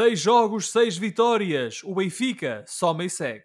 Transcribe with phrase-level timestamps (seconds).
[0.00, 1.80] Seis jogos, seis vitórias.
[1.82, 3.42] O Benfica soma e segue.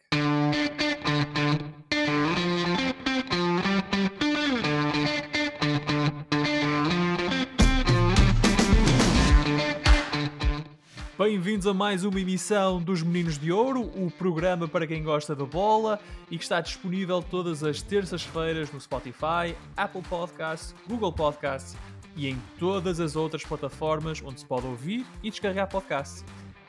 [11.17, 15.45] Bem-vindos a mais uma emissão dos Meninos de Ouro, o programa para quem gosta da
[15.45, 15.99] bola
[16.29, 21.75] e que está disponível todas as terças-feiras no Spotify, Apple Podcasts, Google Podcasts
[22.15, 26.23] e em todas as outras plataformas onde se pode ouvir e descarregar podcasts.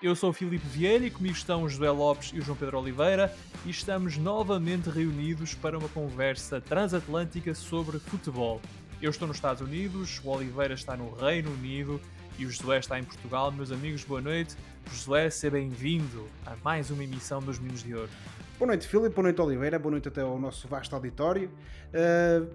[0.04, 2.78] Eu sou o Filipe Vieira e comigo estão o José Lopes e o João Pedro
[2.78, 8.60] Oliveira e estamos novamente reunidos para uma conversa transatlântica sobre futebol.
[9.00, 11.98] Eu estou nos Estados Unidos, o Oliveira está no Reino Unido
[12.38, 13.50] e o Josué está em Portugal.
[13.50, 14.54] Meus amigos, boa noite.
[14.92, 18.10] Josué, seja bem-vindo a mais uma emissão dos Meninos de Ouro.
[18.58, 19.14] Boa noite, Filipe.
[19.14, 19.78] Boa noite, Oliveira.
[19.78, 21.50] Boa noite até ao nosso vasto auditório.
[21.94, 22.54] Uh,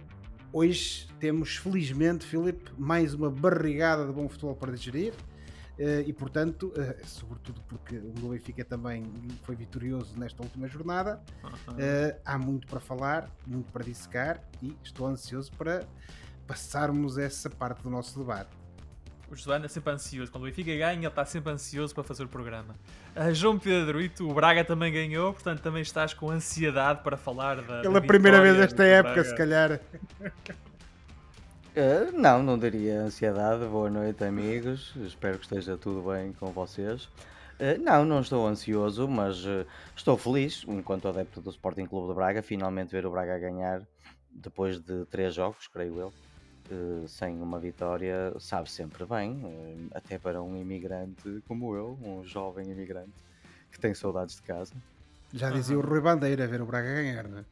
[0.53, 5.13] hoje temos, felizmente, Filipe, mais uma barrigada de bom futebol para digerir.
[5.79, 9.01] Uh, e portanto, uh, sobretudo porque o meu Benfica também
[9.43, 15.08] foi vitorioso nesta última jornada, uh, há muito para falar, muito para dissecar e estou
[15.08, 15.88] ansioso para
[16.45, 18.49] passarmos essa parte do nosso debate.
[19.31, 20.30] O José anda sempre ansioso.
[20.30, 22.75] Quando o Benfica ganha, ele está sempre ansioso para fazer o programa.
[23.16, 27.16] Uh, João Pedro, e tu, o Braga também ganhou, portanto também estás com ansiedade para
[27.16, 27.81] falar da.
[27.81, 29.30] Pela da primeira vez desta época, Braga.
[29.30, 29.80] se calhar.
[31.75, 33.64] Uh, não, não daria ansiedade.
[33.66, 34.94] Boa noite, amigos.
[35.06, 37.06] Espero que esteja tudo bem com vocês.
[37.59, 42.16] Uh, não, não estou ansioso, mas uh, estou feliz, enquanto adepto do Sporting Clube de
[42.16, 43.84] Braga, finalmente ver o Braga ganhar
[44.31, 46.14] depois de três jogos, creio eu.
[46.72, 52.72] Uh, sem uma vitória, sabe sempre bem, até para um imigrante como eu, um jovem
[52.72, 53.14] imigrante
[53.72, 54.73] que tem saudades de casa.
[55.33, 55.83] Já dizia uhum.
[55.83, 57.45] o Rui Bandeira, ver o Braga ganhar, não é?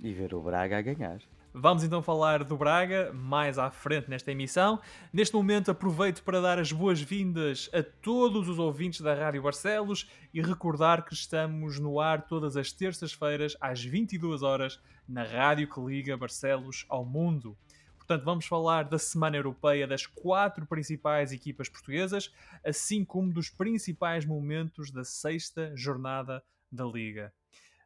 [0.00, 1.18] E ver o Braga a ganhar.
[1.52, 4.80] Vamos então falar do Braga mais à frente nesta emissão.
[5.10, 10.42] Neste momento aproveito para dar as boas-vindas a todos os ouvintes da Rádio Barcelos e
[10.42, 16.18] recordar que estamos no ar todas as terças-feiras às 22 horas na rádio que liga
[16.18, 17.56] Barcelos ao mundo.
[17.96, 22.30] Portanto, vamos falar da Semana Europeia das quatro principais equipas portuguesas,
[22.64, 27.32] assim como dos principais momentos da sexta jornada da Liga.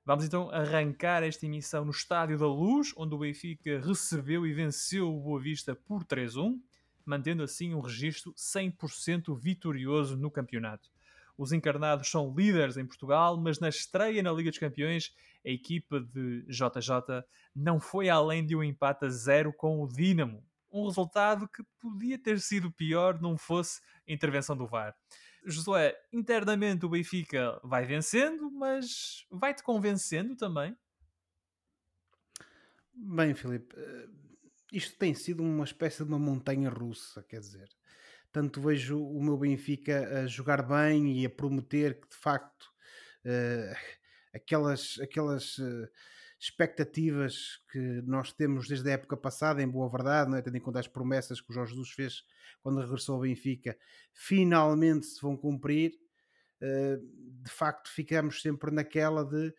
[0.04, 5.08] Vamos então arrancar esta emissão no Estádio da Luz, onde o Benfica recebeu e venceu
[5.08, 6.60] o Boa Vista por 3-1,
[7.06, 10.90] mantendo assim um registro 100% vitorioso no campeonato.
[11.38, 15.14] Os encarnados são líderes em Portugal, mas na estreia na Liga dos Campeões,
[15.46, 17.24] a equipa de JJ
[17.54, 20.44] não foi além de um empate a zero com o Dinamo.
[20.72, 24.96] Um resultado que podia ter sido pior não fosse a intervenção do VAR.
[25.44, 30.76] Josué, internamente o Benfica vai vencendo, mas vai-te convencendo também?
[32.94, 34.08] Bem, Filipe, eh,
[34.72, 37.68] isto tem sido uma espécie de uma montanha russa, quer dizer.
[38.30, 42.64] Tanto vejo o meu Benfica a jogar bem e a prometer que de facto
[43.24, 43.76] uh,
[44.34, 45.88] aquelas, aquelas uh,
[46.40, 50.42] expectativas que nós temos desde a época passada, em boa verdade, não é?
[50.42, 52.24] tendo em conta as promessas que o Jorge Jesus fez
[52.62, 53.76] quando regressou ao Benfica,
[54.12, 55.92] finalmente se vão cumprir.
[56.60, 56.98] Uh,
[57.42, 59.52] de facto, ficamos sempre naquela de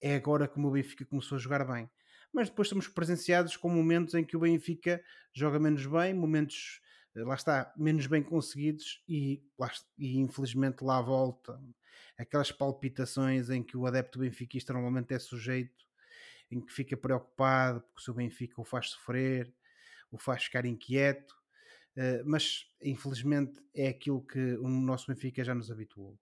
[0.00, 1.90] é agora que o Benfica começou a jogar bem.
[2.32, 5.02] Mas depois estamos presenciados com momentos em que o Benfica
[5.32, 6.80] joga menos bem, momentos,
[7.16, 9.42] eh, lá está, menos bem conseguidos e,
[9.96, 11.58] e infelizmente lá volta
[12.18, 15.86] aquelas palpitações em que o adepto benfiquista normalmente é sujeito
[16.50, 19.54] em que fica preocupado porque o seu Benfica o faz sofrer,
[20.10, 21.36] o faz ficar inquieto,
[21.98, 26.16] uh, mas infelizmente é aquilo que o nosso Benfica já nos habituou.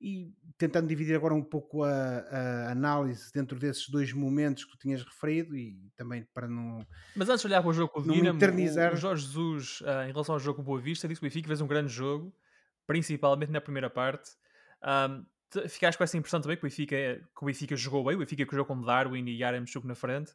[0.00, 4.78] E tentando dividir agora um pouco a, a, análise dentro desses dois momentos que tu
[4.78, 6.84] tinhas referido e também para não.
[7.14, 8.92] Mas antes de olhar para o jogo com o Dinamo, eternizar...
[8.92, 11.46] o Jorge Jesus, uh, em relação ao jogo com Boa Vista, disse que o Benfica
[11.46, 12.34] fez um grande jogo,
[12.86, 14.30] principalmente na primeira parte.
[14.82, 15.24] Um,
[15.68, 18.44] ficaste com essa impressão também que o Benfica, que o Benfica jogou bem, o Benfica
[18.44, 20.32] que jogou com Darwin e Yaremchuk na frente.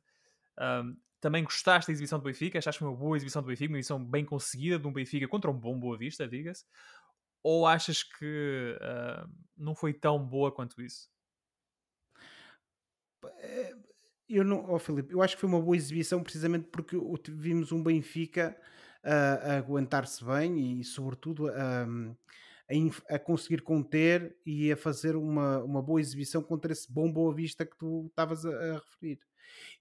[0.57, 2.57] Um, também gostaste da exibição do Benfica?
[2.57, 5.57] Achaste uma boa exibição do Benfica, uma exibição bem conseguida de um Benfica contra um
[5.57, 6.65] bom Boa Vista, diga-se?
[7.43, 11.09] Ou achas que uh, não foi tão boa quanto isso?
[13.39, 13.75] Eh,
[14.29, 16.97] eu não, oh Filipe, eu acho que foi uma boa exibição precisamente porque
[17.29, 18.55] vimos um Benfica
[19.03, 21.87] uh, a aguentar-se bem e, sobretudo, a.
[22.71, 27.33] A, a, conseguir conter e a fazer uma, uma boa exibição contra esse bom Boa
[27.33, 29.19] Vista que tu estavas a, a, referir.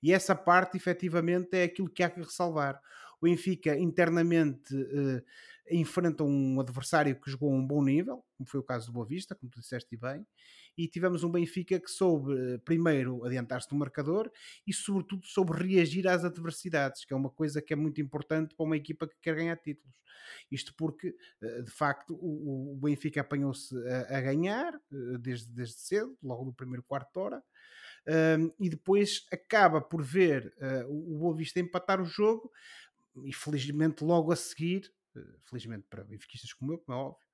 [0.03, 2.81] E essa parte, efetivamente, é aquilo que há que ressalvar.
[3.21, 5.23] O Benfica internamente uh,
[5.71, 9.35] enfrenta um adversário que jogou um bom nível, como foi o caso do Boa Vista,
[9.35, 10.27] como tu disseste bem,
[10.77, 14.31] e tivemos um Benfica que soube eh, primeiro adiantar-se do marcador
[14.67, 18.65] e sobretudo soube reagir às adversidades, que é uma coisa que é muito importante para
[18.65, 19.95] uma equipa que quer ganhar títulos.
[20.51, 23.75] Isto porque, eh, de facto, o, Benfica apanhou-se
[24.09, 27.43] a, ganhar eh, desde, desde cedo, logo no primeiro quarto de hora,
[28.09, 30.55] um, e depois acaba por ver
[30.87, 32.51] uh, o Boa Vista empatar o jogo
[33.25, 37.27] e felizmente logo a seguir, uh, felizmente para benfiquistas como eu, como é óbvio,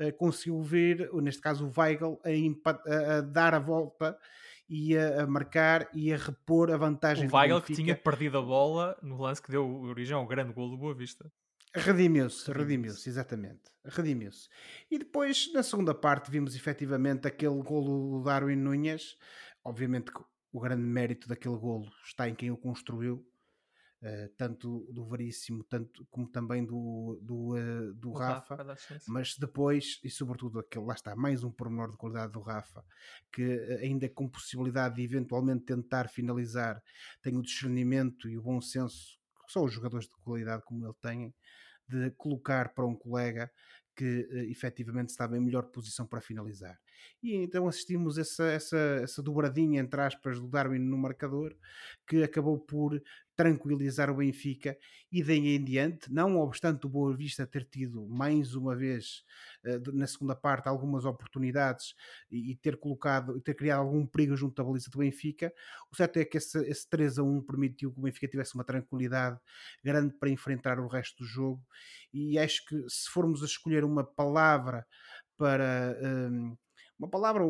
[0.00, 4.18] uh, conseguiu ver, neste caso o Weigl, a, a, dar a volta
[4.68, 7.28] e a, a, marcar e a repor a vantagem.
[7.28, 10.68] O Weigl que tinha perdido a bola no lance que deu origem ao grande gol
[10.68, 11.30] do Boa Vista.
[11.76, 13.70] Redimiu-se, redimiu-se, exatamente.
[13.84, 14.48] Redimiu-se.
[14.90, 19.14] E depois, na segunda parte, vimos efetivamente aquele golo do Darwin Nunes,
[19.66, 20.20] Obviamente que
[20.52, 23.26] o grande mérito daquele golo está em quem o construiu,
[24.00, 29.98] uh, tanto do Veríssimo tanto, como também do, do, uh, do Rafa, Rafa mas depois,
[30.04, 32.84] e sobretudo aquele, lá está, mais um pormenor de qualidade do Rafa,
[33.32, 36.80] que uh, ainda com possibilidade de eventualmente tentar finalizar,
[37.20, 40.94] tem o discernimento e o bom senso, que só os jogadores de qualidade como ele
[41.02, 41.34] têm,
[41.88, 43.50] de colocar para um colega
[43.96, 46.78] que uh, efetivamente estava em melhor posição para finalizar.
[47.22, 51.56] E então assistimos essa, essa, essa dobradinha, entre aspas, do Darwin no marcador,
[52.06, 53.02] que acabou por
[53.34, 54.76] tranquilizar o Benfica
[55.12, 59.24] e daí em diante, não obstante o Boa Vista ter tido mais uma vez
[59.92, 61.94] na segunda parte algumas oportunidades
[62.30, 65.52] e, e, ter colocado, ter criado algum perigo junto à baliza do Benfica,
[65.90, 68.64] o certo é que esse, esse 3 a 1 permitiu que o Benfica tivesse uma
[68.64, 69.38] tranquilidade
[69.82, 71.62] grande para enfrentar o resto do jogo.
[72.12, 74.86] E acho que se formos a escolher uma palavra
[75.36, 76.56] para um,
[76.98, 77.44] uma palavra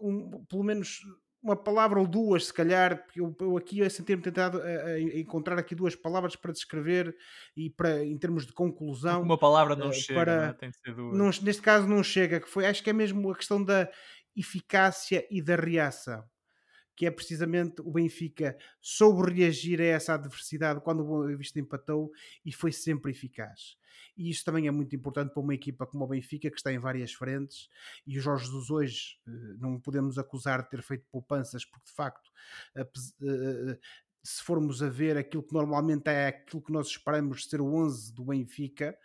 [0.00, 1.00] um, pelo menos
[1.46, 5.00] uma palavra ou duas, se calhar, porque eu, eu aqui a sentir-me tentado a, a,
[5.00, 7.16] encontrar aqui duas palavras para descrever
[7.56, 9.22] e para em termos de conclusão.
[9.22, 11.16] Uma palavra não uh, chega, para, tem de ser duas.
[11.16, 13.88] Não, neste caso não chega, que foi, acho que é mesmo a questão da
[14.36, 16.24] eficácia e da reação
[16.96, 22.10] que é precisamente o Benfica soube reagir a essa adversidade quando o Boa Vista empatou
[22.44, 23.76] e foi sempre eficaz.
[24.16, 26.78] E isso também é muito importante para uma equipa como o Benfica, que está em
[26.78, 27.68] várias frentes,
[28.06, 31.92] e o Jorge Jesus hoje eh, não podemos acusar de ter feito poupanças, porque de
[31.92, 32.30] facto
[32.74, 33.78] eh,
[34.26, 38.12] se formos a ver aquilo que normalmente é aquilo que nós esperamos ser o 11
[38.12, 38.98] do Benfica,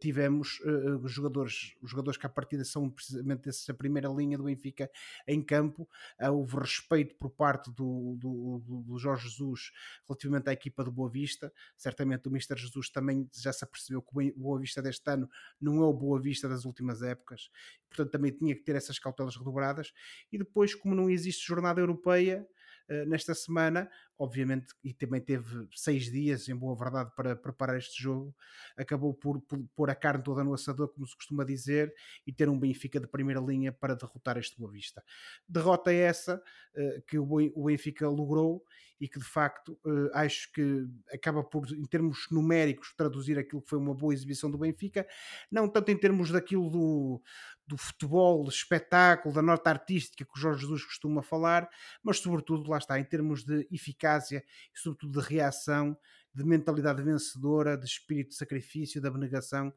[0.00, 4.90] tivemos uh, jogadores, jogadores que à partida são precisamente essa primeira linha do Benfica
[5.26, 5.88] em campo,
[6.30, 9.72] houve respeito por parte do, do, do, Jorge Jesus
[10.08, 14.32] relativamente à equipa do Boa Vista, certamente o Mister Jesus também já se apercebeu que
[14.36, 15.28] o Boa Vista deste ano
[15.60, 17.50] não é o Boa Vista das últimas épocas,
[17.88, 19.92] portanto também tinha que ter essas cautelas redobradas,
[20.30, 22.61] e depois como não existe jornada europeia, eh,
[23.06, 28.34] nesta semana, obviamente, e também teve seis dias, em boa verdade, para preparar este jogo,
[28.76, 29.42] acabou por,
[29.74, 31.92] pôr a carne toda no assador, como se costuma dizer,
[32.26, 35.02] e ter um Benfica de primeira linha para derrotar este Boa Vista.
[35.48, 38.64] Derrota essa uh, que o Benfica logrou
[39.02, 43.68] e que de facto uh, acho que acaba por, em termos numéricos, traduzir aquilo que
[43.68, 45.04] foi uma boa exibição do Benfica,
[45.50, 47.20] não tanto em termos daquilo do,
[47.66, 51.68] do futebol, espetáculo, da nota artística que o Jorge Jesus costuma falar,
[52.00, 55.98] mas sobretudo, lá está, em termos de eficácia e sobretudo de reação
[56.32, 59.72] de mentalidade vencedora, de espírito de sacrifício, de abnegação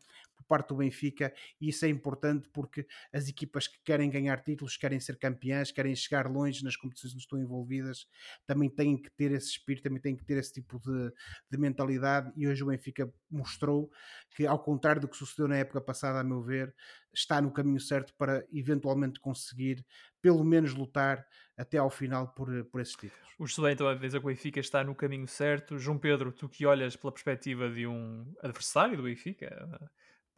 [0.47, 4.99] parte do Benfica, e isso é importante porque as equipas que querem ganhar títulos, querem
[4.99, 8.07] ser campeãs, querem chegar longe nas competições onde estão envolvidas,
[8.45, 11.11] também têm que ter esse espírito, também têm que ter esse tipo de,
[11.51, 13.89] de mentalidade, e hoje o Benfica mostrou
[14.31, 16.73] que, ao contrário do que sucedeu na época passada, a meu ver,
[17.13, 19.85] está no caminho certo para eventualmente conseguir
[20.21, 21.25] pelo menos lutar
[21.57, 23.25] até ao final por, por esses títulos.
[23.37, 25.77] O estudante então, a dizer que o Benfica está no caminho certo.
[25.77, 29.69] João Pedro, tu que olhas pela perspectiva de um adversário do Benfica,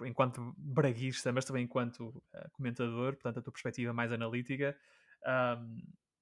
[0.01, 4.77] enquanto braguista, mas também enquanto uh, comentador, portanto a tua perspectiva mais analítica
[5.25, 5.77] um,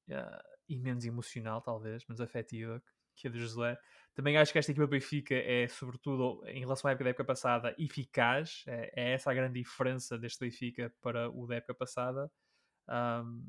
[0.10, 2.82] uh, e menos emocional, talvez, menos afetiva
[3.15, 3.77] que a de José.
[4.13, 7.75] Também acho que esta equipa Benfica é, sobretudo, em relação à época da época passada,
[7.77, 8.63] eficaz.
[8.67, 12.32] É, é essa a grande diferença deste Benfica para o da época passada.
[12.88, 13.46] Um,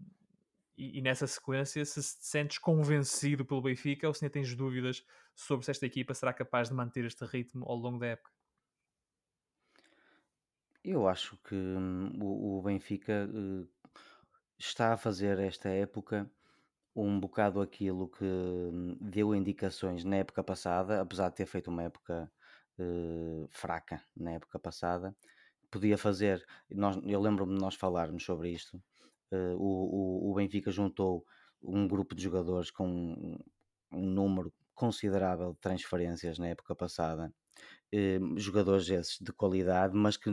[0.77, 5.05] e, e, nessa sequência, se te sentes convencido pelo Benfica ou se ainda tens dúvidas
[5.35, 8.36] sobre se esta equipa será capaz de manter este ritmo ao longo da época?
[10.87, 13.69] Eu acho que hum, o, o, Benfica uh,
[14.57, 16.31] está a fazer esta época
[16.95, 21.83] um bocado aquilo que hum, deu indicações na época passada, apesar de ter feito uma
[21.83, 22.31] época
[22.79, 25.13] uh, fraca na época passada,
[25.73, 26.47] podia fazer.
[26.71, 28.81] Nós, eu lembro-me de nós falarmos sobre isto
[29.33, 31.27] uh, o, o, Benfica juntou
[31.61, 33.39] um grupo de jogadores com um,
[33.93, 37.35] um número considerável de transferências na época passada
[37.93, 40.31] eh, jogadores esses de qualidade, mas que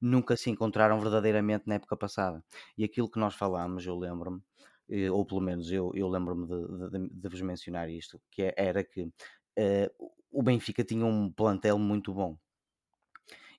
[0.00, 2.44] nunca se encontraram verdadeiramente na época passada.
[2.76, 4.40] E aquilo que nós falámos, eu lembro-me,
[4.88, 8.54] eh, ou pelo menos eu, eu lembro-me de, de, de, vos mencionar isto, que é,
[8.56, 9.10] era que
[9.56, 9.90] eh,
[10.30, 12.38] o Benfica tinha um plantel muito bom.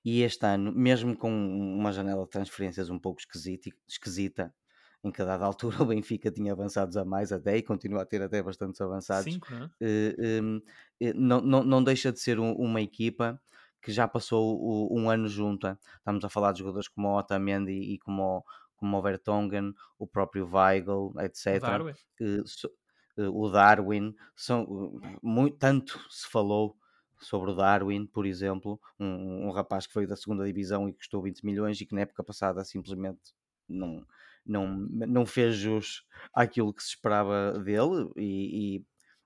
[0.03, 4.53] E este ano, mesmo com uma janela de transferências um pouco esquisita, esquisita
[5.03, 8.05] em que a dada altura o Benfica tinha avançados a mais até e continua a
[8.05, 9.33] ter até bastantes avançados.
[9.33, 9.85] Cinco, não, é?
[9.85, 13.41] uh, uh, não, não, não deixa de ser um, uma equipa
[13.81, 15.79] que já passou o, um ano junta.
[15.97, 18.43] Estamos a falar de jogadores como o Otamendi e como,
[18.75, 21.55] como o Vertonghen, o próprio Weigl, etc.
[21.55, 21.93] O Darwin.
[22.19, 22.69] Uh, so,
[23.17, 26.77] o Darwin são, muito, tanto se falou
[27.19, 31.21] sobre o Darwin, por exemplo, um, um rapaz que veio da segunda divisão e custou
[31.21, 33.33] 20 milhões e que na época passada simplesmente
[33.67, 34.05] não,
[34.49, 36.03] não, não fez jus
[36.33, 38.85] àquilo que se esperava dele e, e,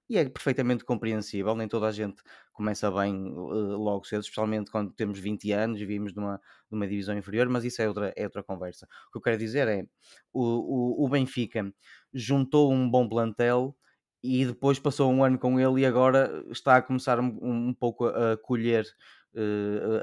[0.10, 1.56] e, é perfeitamente compreensível.
[1.56, 5.86] Nem toda a gente começa bem uh, logo cedo, especialmente quando temos 20 anos e
[5.86, 6.40] vimos numa,
[6.70, 8.88] numa divisão inferior, mas isso é outra, é outra conversa.
[9.08, 9.86] O que eu quero dizer é
[10.32, 11.74] o, o, o Benfica
[12.14, 13.76] juntou um bom plantel
[14.22, 18.06] e depois passou um ano com ele e agora está a começar um, um pouco
[18.06, 18.86] a colher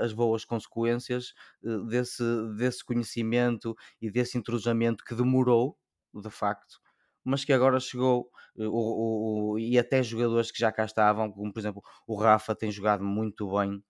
[0.00, 1.32] as boas consequências
[1.62, 2.22] uh, desse,
[2.56, 5.76] desse conhecimento e desse entrosamento que demorou,
[6.12, 6.80] de facto,
[7.22, 11.52] mas que agora chegou uh, o, o, e até jogadores que já cá estavam, como
[11.52, 13.82] por exemplo o Rafa tem jogado muito bem,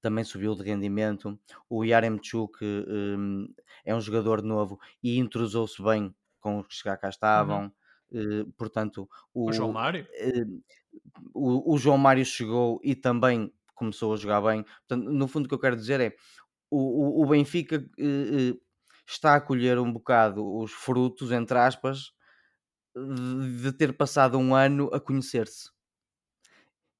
[0.00, 1.38] também subiu de rendimento.
[1.68, 3.48] O Yaremchuk um,
[3.84, 7.72] é um jogador novo e intrusou-se bem com os que já cá estavam.
[8.12, 8.52] Uhum.
[8.52, 10.06] portanto, o, o João Mário?
[11.32, 14.62] o, o João Mário chegou e também começou a jogar bem.
[14.62, 16.14] Portanto, no fundo, o que eu quero dizer é
[16.70, 18.54] o, o, o Benfica eh, eh,
[19.06, 22.12] está a colher um bocado os frutos, entre aspas,
[22.94, 25.70] de, de ter passado um ano a conhecer-se.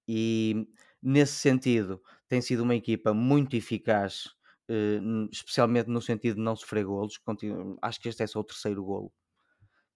[0.07, 0.67] E
[1.03, 4.35] nesse sentido, tem sido uma equipa muito eficaz,
[4.69, 5.01] eh,
[5.33, 7.19] especialmente no sentido de não sofrer golos.
[7.83, 9.13] Acho que este é só o terceiro golo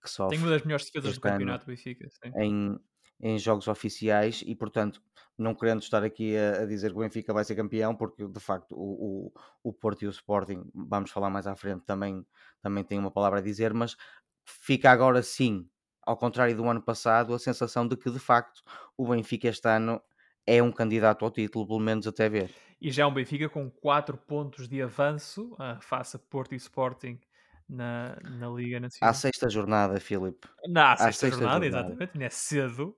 [0.02, 0.36] que sofre.
[0.36, 2.08] Tem uma das melhores defesas do campeonato, Benfica.
[2.10, 2.32] Sim.
[2.36, 2.78] Em,
[3.20, 5.02] em jogos oficiais e, portanto,
[5.36, 8.40] não querendo estar aqui a, a, dizer que o Benfica vai ser campeão, porque de
[8.40, 9.32] facto o,
[9.62, 12.26] o, o Porto e o Sporting, vamos falar mais à frente, também,
[12.60, 13.96] também têm uma palavra a dizer, mas
[14.44, 15.68] fica agora sim,
[16.02, 18.62] ao contrário do ano passado, a sensação de que de facto
[18.96, 20.00] o Benfica este ano
[20.46, 22.50] é um candidato ao título, pelo menos até ver.
[22.80, 26.56] E já é um Benfica com 4 pontos de avanço uh, face a Porto e
[26.56, 27.20] Sporting
[27.68, 29.10] na, na Liga Nacional.
[29.10, 30.48] À sexta jornada, Filipe.
[30.68, 32.96] Na sexta, sexta jornada, jornada, exatamente, não é cedo.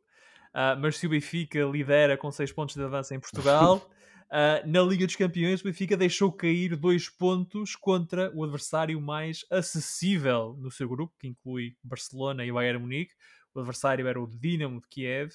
[0.54, 4.83] Uh, mas se o Benfica lidera com 6 pontos de avanço em Portugal, uh, na
[4.83, 10.71] Liga dos Campeões o Benfica deixou cair 2 pontos contra o adversário mais acessível no
[10.71, 13.12] seu grupo, que inclui Barcelona e Bayern Munique.
[13.54, 15.33] O adversário era o Dinamo de Kiev.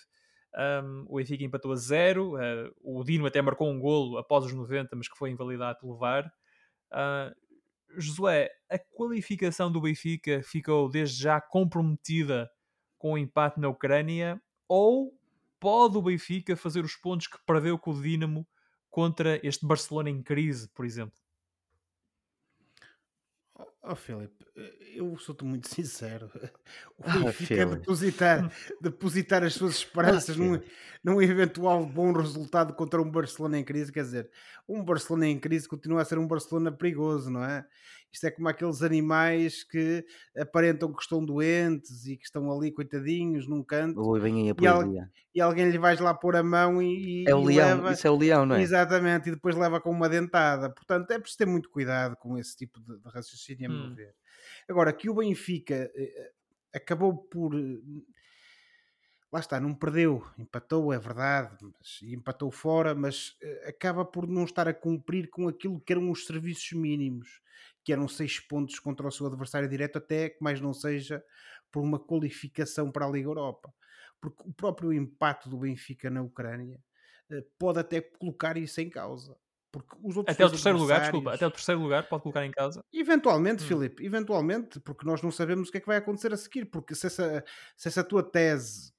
[0.84, 2.34] Um, o Benfica empatou a 0.
[2.34, 5.80] Uh, ah, o Dino até marcou um golo após os 90, mas que foi invalidado
[5.80, 6.32] pelo VAR.
[7.98, 12.50] Josué, a qualificação do Benfica ficou desde já comprometida
[12.98, 15.18] com o empate na Ucrânia ou
[15.60, 18.48] pode o Benfica fazer os pontos que perdeu com o Dinamo
[18.90, 21.20] contra este Barcelona em crise, por exemplo?
[23.88, 24.44] Oh, Filipe,
[24.96, 26.32] eu sou-te muito sincero.
[26.98, 30.60] O ah, Benfica depositar, depositar as suas esperanças ah, num,
[31.04, 34.30] num eventual bom resultado contra um Barcelona em crise, quer dizer,
[34.68, 37.66] um Barcelona em crise continua a ser um Barcelona perigoso, não é?
[38.16, 40.06] Isto é como aqueles animais que
[40.38, 44.00] aparentam que estão doentes e que estão ali coitadinhos num canto.
[44.00, 44.84] Ui, vem e, al
[45.34, 47.92] e alguém lhe vai lá pôr a mão e, é o e leão, leva...
[47.92, 48.62] isso é o leão, não é?
[48.62, 50.70] Exatamente, e depois leva com uma dentada.
[50.70, 53.96] Portanto, é preciso ter muito cuidado com esse tipo de, de raciocínio, a meu hum.
[53.96, 54.16] ver.
[54.70, 56.32] Agora, que o Benfica eh,
[56.74, 57.80] acabou por eh,
[59.30, 64.46] lá está, não perdeu, empatou, é verdade, mas, empatou fora, mas uh, acaba por não
[64.46, 67.42] estar a cumprir com aquilo que eram os serviços mínimos
[67.86, 71.24] que eram seis pontos contra o seu adversário direto, até que mais não seja
[71.72, 73.72] por uma qualificação para a Liga Europa.
[74.20, 76.84] Porque o próprio empate do Benfica na Ucrânia
[77.30, 79.38] eh, pode até colocar isso em causa.
[79.72, 82.52] Porque os outros até o terceiro lugar, desculpa, até o terceiro lugar pode colocar em
[82.52, 82.84] causa.
[82.92, 83.68] Eventualmente, hum.
[83.68, 86.66] Filipe, eventualmente, porque nós não sabemos o que é que vai acontecer a seguir.
[86.66, 87.44] Porque se essa,
[87.78, 88.95] se essa tua tese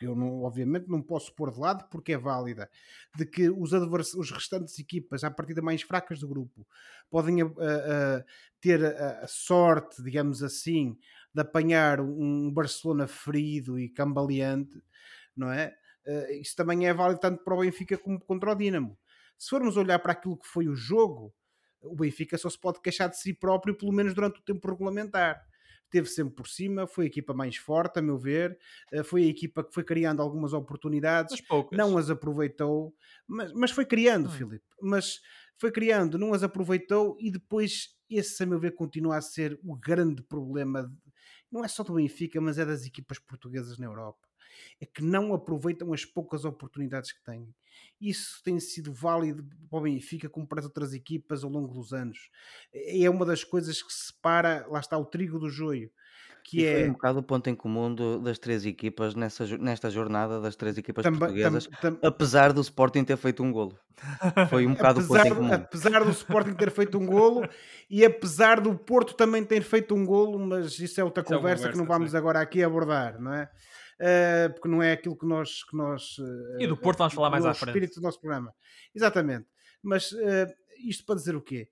[0.00, 2.70] que eu não, obviamente não posso pôr de lado porque é válida,
[3.14, 3.70] de que os,
[4.14, 6.66] os restantes equipas, à partida mais fracas do grupo,
[7.10, 8.24] podem uh, uh,
[8.62, 10.96] ter a, a, sorte, digamos assim,
[11.34, 14.82] de apanhar um Barcelona ferido e cambaleante,
[15.36, 15.76] não é?
[16.06, 18.98] Uh, isso também é válido tanto para o Benfica como contra o Dinamo.
[19.36, 21.34] Se formos olhar para aquilo que foi o jogo,
[21.82, 25.44] o Benfica só se pode queixar de si próprio, pelo menos durante o tempo regulamentar
[25.90, 28.58] teve sempre por cima, foi a equipa mais forte, a meu ver,
[28.92, 31.42] uh, foi a equipa que foi criando algumas oportunidades,
[31.72, 32.94] não as aproveitou,
[33.26, 34.32] mas, mas foi criando, hum.
[34.32, 35.20] Filipe, mas
[35.56, 39.76] foi criando, não as aproveitou e depois esse, a meu ver, continua a ser o
[39.76, 40.92] grande problema,
[41.50, 44.29] não é só do Benfica, mas é das equipas portuguesas na Europa
[44.80, 47.54] é que não aproveitam as poucas oportunidades que têm.
[48.00, 51.92] Isso tem sido válido para o Benfica como para as outras equipas ao longo dos
[51.92, 52.30] anos.
[52.72, 55.90] É uma das coisas que separa, lá está, o trigo do joio.
[56.42, 56.74] Que e é...
[56.80, 60.56] foi um bocado o ponto em comum do, das três equipas nessa, nesta jornada das
[60.56, 62.08] três equipas Tamba, portuguesas, tam, tam...
[62.08, 63.78] apesar do Sporting ter feito um golo.
[64.48, 65.52] Foi um bocado apesar, o ponto em comum.
[65.52, 67.46] Apesar do Sporting ter feito um golo
[67.88, 71.64] e apesar do Porto também ter feito um golo, mas isso é outra isso conversa,
[71.64, 72.16] é conversa, que não vamos sim.
[72.16, 73.50] agora aqui abordar, não é?
[74.00, 75.62] Uh, porque não é aquilo que nós.
[75.64, 77.68] Que nós uh, e do Porto vamos falar mais à frente.
[77.68, 78.54] O espírito do nosso programa.
[78.94, 79.46] Exatamente.
[79.82, 80.46] Mas uh,
[80.84, 81.68] isto para dizer o quê?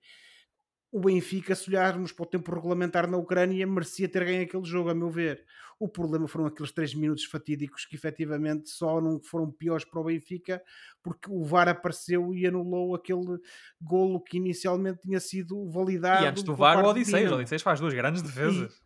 [0.91, 4.89] O Benfica, se olharmos para o tempo regulamentar na Ucrânia, merecia ter ganho aquele jogo,
[4.89, 5.45] a meu ver.
[5.79, 10.03] O problema foram aqueles 3 minutos fatídicos que efetivamente só não foram piores para o
[10.03, 10.61] Benfica
[11.03, 13.39] porque o VAR apareceu e anulou aquele
[13.79, 16.25] golo que inicialmente tinha sido validado.
[16.25, 17.31] E antes do VAR, o Odisseis.
[17.31, 18.81] O Odisseis faz duas grandes defesas.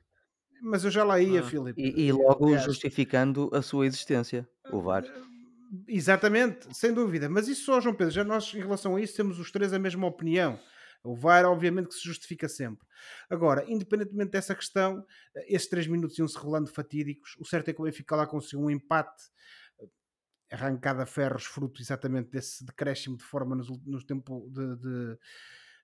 [0.63, 1.43] Mas eu já lá ia, ah.
[1.43, 1.82] Filipe.
[1.82, 5.03] E, e logo Aliás, justificando a sua existência, o VAR.
[5.88, 7.27] Exatamente, sem dúvida.
[7.27, 9.79] Mas isso só, João Pedro, já nós em relação a isso temos os três a
[9.79, 10.58] mesma opinião.
[11.03, 12.88] O VAR, obviamente, que se justifica sempre.
[13.29, 15.05] Agora, independentemente dessa questão,
[15.48, 17.36] esses três minutos iam-se rolando fatídicos.
[17.38, 19.22] O certo é que o Benfica lá conseguiu um empate
[20.50, 25.17] arrancado a ferros, fruto exatamente desse decréscimo de forma no, no tempo de, de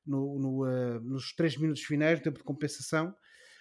[0.05, 3.13] no, no, uh, nos três minutos finais, no tempo de compensação.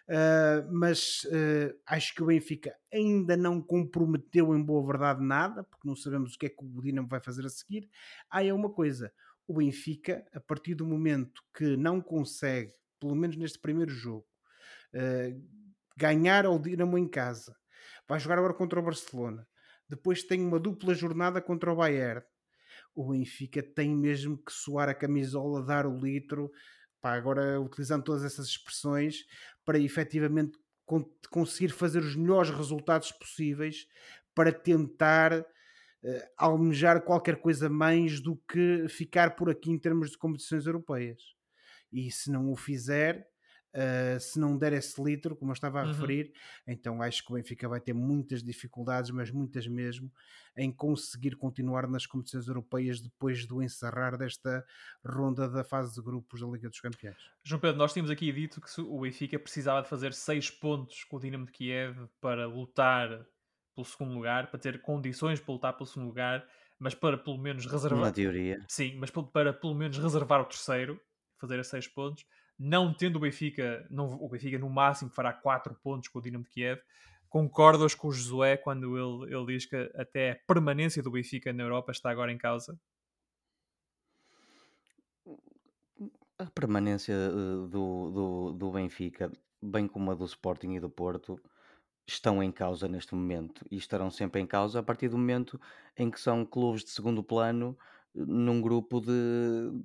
[0.09, 5.87] Uh, mas uh, acho que o Benfica ainda não comprometeu em boa verdade nada, porque
[5.87, 7.91] não sabemos o que é que o Dinamo vai fazer a seguir.
[8.31, 9.12] Ah, é uma coisa:
[9.47, 14.27] o Benfica, a partir do momento que não consegue, pelo menos neste primeiro jogo,
[14.95, 17.55] uh, ganhar ao Dinamo em casa,
[18.09, 19.47] vai jogar agora contra o Barcelona.
[19.87, 22.23] Depois tem uma dupla jornada contra o Bayern.
[22.95, 26.50] O Benfica tem mesmo que suar a camisola, dar o litro,
[27.00, 29.25] pá, agora utilizando todas essas expressões,
[29.64, 30.59] para efetivamente
[31.31, 33.87] conseguir fazer os melhores resultados possíveis
[34.35, 35.45] para tentar uh,
[36.37, 41.21] almejar qualquer coisa mais do que ficar por aqui em termos de competições europeias.
[41.93, 43.28] E se não o fizer,
[43.75, 45.93] Uh, se não der esse litro, como eu estava a uhum.
[45.93, 46.33] referir,
[46.67, 50.11] então acho que o Benfica vai ter muitas dificuldades, mas muitas mesmo,
[50.57, 54.64] em conseguir continuar nas competições europeias depois do encerrar desta
[55.05, 57.19] ronda da fase de grupos da Liga dos Campeões.
[57.45, 61.16] João Pedro, nós tínhamos aqui dito que o Benfica precisava de fazer seis pontos com
[61.16, 63.27] o Dinamo de Kiev para lutar
[63.75, 66.45] pelo segundo lugar, para ter condições para lutar pelo segundo lugar,
[66.79, 68.01] mas para pelo menos reservar.
[68.01, 68.64] Na teoria.
[68.66, 71.01] Sim, mas para pelo menos reservar o terceiro,
[71.38, 72.25] fazer a seis pontos
[72.59, 76.44] não tendo o Benfica, não, o Benfica no máximo fará 4 pontos com o Dinamo
[76.44, 76.81] de Kiev,
[77.29, 81.62] concordas com o Josué quando ele, ele diz que até a permanência do Benfica na
[81.62, 82.79] Europa está agora em causa?
[86.38, 89.31] A permanência eh, do, do, do Benfica,
[89.62, 91.38] bem como a do Sporting e do Porto,
[92.07, 95.61] estão em causa neste momento e estarão sempre em causa a partir do momento
[95.97, 97.77] em que são clubes de segundo plano
[98.14, 99.12] num grupo de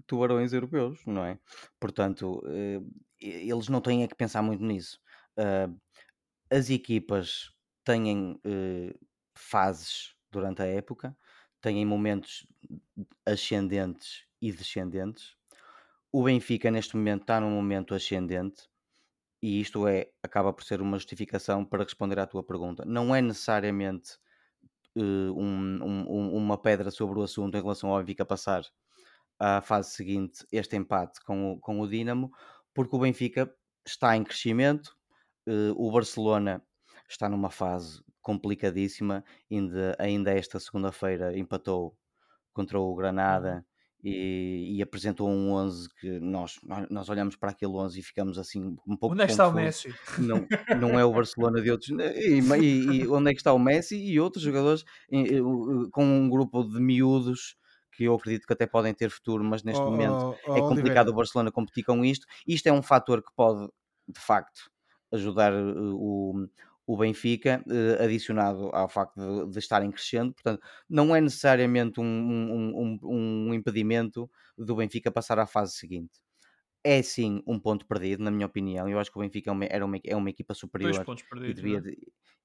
[0.08, 1.40] tubarões europeus, não é?
[1.80, 2.80] Portanto, eh,
[3.20, 5.00] eles não têm é que pensar muito nisso.
[5.38, 5.70] Ah,
[6.50, 7.52] as equipas
[7.84, 8.94] têm eh,
[9.38, 11.18] fases durante a época,
[11.62, 12.46] têm momentos
[13.26, 15.36] ascendentes e descendentes.
[16.12, 18.70] O Benfica, neste momento, está num momento ascendente
[19.42, 22.86] e isto é, acaba por ser uma justificação para responder à tua pergunta.
[22.86, 24.18] Não é necessariamente
[24.96, 28.64] uh, um, um, uma pedra sobre o assunto em relação ao Benfica passar
[29.40, 32.32] à fase seguinte este empate com o, com o Dinamo,
[32.74, 33.54] porque o Benfica
[33.86, 34.96] está em crescimento,
[35.48, 36.64] uh, o Barcelona
[37.10, 41.98] está numa fase complicadíssima, ainda, ainda esta segunda-feira empatou
[42.54, 43.73] contra o Granada uhum
[44.04, 48.76] e, e, apresentou um 11 que nós, nós olhamos para aquele 11 e ficamos assim
[48.86, 49.96] um pouco onde é que está o Messi?
[50.20, 50.46] Não,
[50.78, 53.96] não é o Barcelona de outros e, e, e, onde é que está o Messi
[53.96, 54.84] e outros jogadores
[55.92, 57.56] com um grupo de miúdos
[57.94, 60.60] que eu acredito que até podem ter futuro mas neste oh, momento oh, oh, é
[60.60, 62.26] complicado o Barcelona competir com isto.
[62.46, 63.68] Isto é um fator que pode
[64.08, 64.70] de facto
[65.14, 65.64] ajudar eh,
[65.94, 66.48] o,
[66.86, 72.04] o Benfica, eh, adicionado ao facto de, de estarem crescendo, portanto, não é necessariamente um,
[72.04, 76.20] um, um, um, impedimento do Benfica passar à fase seguinte.
[76.84, 78.90] É sim um ponto perdido, na minha opinião.
[78.90, 81.24] Eu acho que o Benfica é uma, era uma, é uma equipa superior dois pontos
[81.24, 81.96] perdidos, e devia, é?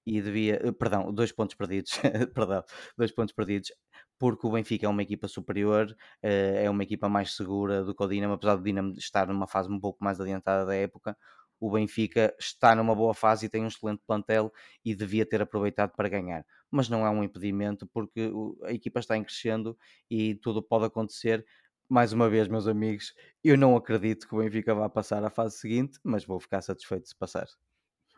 [0.06, 1.90] e devia, eh, perdão, dois pontos perdidos,
[2.34, 2.62] perdão,
[2.96, 3.72] dois pontos perdidos,
[4.18, 8.04] porque o Benfica é uma equipa superior, eh, é uma equipa mais segura do que
[8.04, 11.16] o Dinamo, apesar do Dinamo estar numa fase um pouco mais adiantada da época
[11.60, 14.52] o Benfica está numa boa fase e tem um excelente plantel
[14.84, 16.44] e devia ter aproveitado para ganhar.
[16.70, 18.30] Mas não é um impedimento porque
[18.64, 19.76] a equipa está em crescendo
[20.10, 21.44] e tudo pode acontecer.
[21.88, 25.56] Mais uma vez, meus amigos, eu não acredito que o Benfica vá passar à fase
[25.56, 27.46] seguinte, mas vou ficar satisfeito se passar.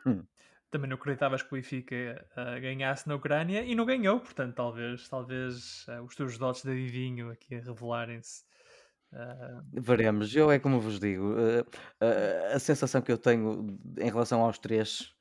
[0.05, 0.25] Hum.
[0.71, 5.09] Também não acreditavas que o Benfica uh, ganhasse na Ucrânia e não ganhou, portanto, talvez,
[5.09, 8.45] talvez uh, os teus dotes de adivinho aqui a revelarem-se.
[9.13, 9.63] Uh...
[9.73, 10.35] Veremos.
[10.35, 11.35] Eu é como vos digo,
[12.55, 15.15] a sensação que eu tenho em relação aos três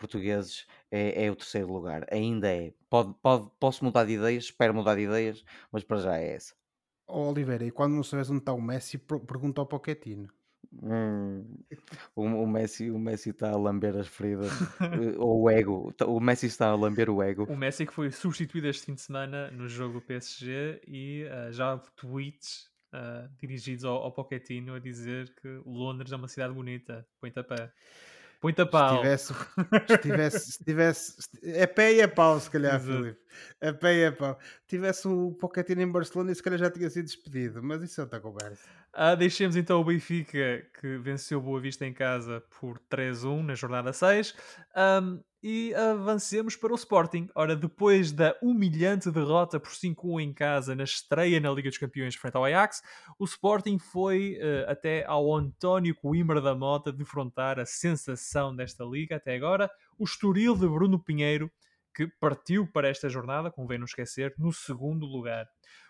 [0.00, 2.06] portugueses é, é o terceiro lugar.
[2.10, 2.72] Ainda é.
[2.88, 6.54] Pode, pode, posso mudar de ideias, espero mudar de ideias, mas para já é essa.
[7.06, 10.28] Oh, Oliveira, e quando não sabes onde está o Messi, pergunta ao Pochettino.
[10.82, 11.44] Hum,
[12.14, 16.06] o, o, Messi o Messi está a lamber as feridas eh, ou o ego tá,
[16.06, 19.00] o Messi está a lamber o ego o Messi que foi substituído este fim de
[19.00, 24.78] semana no jogo PSG e uh, já houve tweets uh, dirigidos ao, ao Pochettino a
[24.78, 27.72] dizer que Londres é uma cidade bonita põe-te a pé
[28.40, 29.02] Põe-te a pau.
[29.04, 33.20] Se tivesse, se tivesse, se tivesse, é pé e é pau, se calhar, Filipe.
[33.60, 34.38] É pé e é pau.
[34.66, 38.18] Tivesse o Pochettino em Barcelona, se calhar já tinha sido despedido, mas isso é outra
[38.18, 38.66] conversa.
[38.94, 43.92] Ah, deixemos então o Benfica, que venceu Boa Vista em casa por 3-1 na jornada
[43.92, 44.34] 6.
[44.74, 47.28] Um, e avancemos para o Sporting.
[47.34, 52.14] Ora, depois da humilhante derrota por 5-1 em casa na estreia na Liga dos Campeões
[52.14, 52.82] frente ao Ajax,
[53.18, 59.16] o Sporting foi uh, até ao António Coimbra da Mota defrontar a sensação desta liga
[59.16, 61.50] até agora, o Estoril de Bruno Pinheiro,
[61.94, 65.46] que partiu para esta jornada, convém não esquecer, no segundo lugar.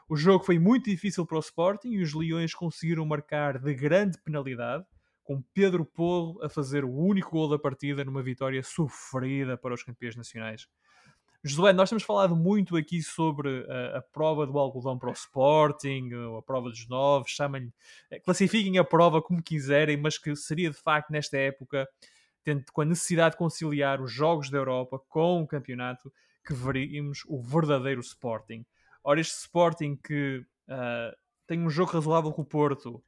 [0.08, 4.18] O jogo foi muito difícil para o Sporting e os Leões conseguiram marcar de grande
[4.22, 4.84] penalidade,
[5.30, 9.84] com Pedro Porro a fazer o único gol da partida numa vitória sofrida para os
[9.84, 10.66] campeões nacionais.
[11.44, 16.10] Josué, nós temos falado muito aqui sobre a, a, prova do algodão para o Sporting,
[16.36, 17.72] a prova dos novos, chamem
[18.10, 21.88] eh, classifiquem a prova como quiserem, mas que seria de facto nesta época,
[22.42, 26.12] tendo, com a necessidade de conciliar os jogos da Europa com o campeonato,
[26.44, 28.66] que veríamos o verdadeiro Sporting.
[29.04, 31.16] Ora, este Sporting que uh,
[31.46, 33.00] tem um jogo razoável com o Porto,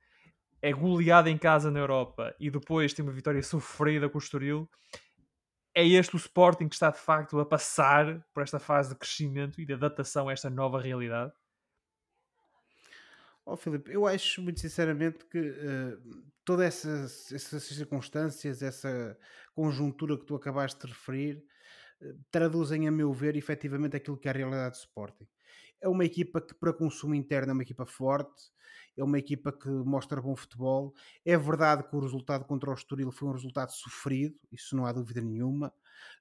[0.62, 4.70] é goleado em casa na Europa e depois tem uma vitória sofrida com o Estoril,
[5.74, 9.60] é este o Sporting que está de facto a passar por esta fase de crescimento
[9.60, 11.32] e de adaptação a esta nova realidade?
[13.44, 19.18] Oh, Filipe, eu acho muito sinceramente que uh, todas essas, essas, circunstâncias, essa
[19.52, 21.44] conjuntura que tu acabaste de referir,
[22.00, 25.26] uh, traduzem, a meu ver, efetivamente aquilo que é a realidade do Sporting.
[25.82, 28.52] É uma equipa que, para consumo interno, é uma equipa forte,
[28.96, 30.94] é uma equipa que mostra bom futebol.
[31.24, 34.92] É verdade que o resultado contra o Estoril foi um resultado sofrido, isso não há
[34.92, 35.72] dúvida nenhuma.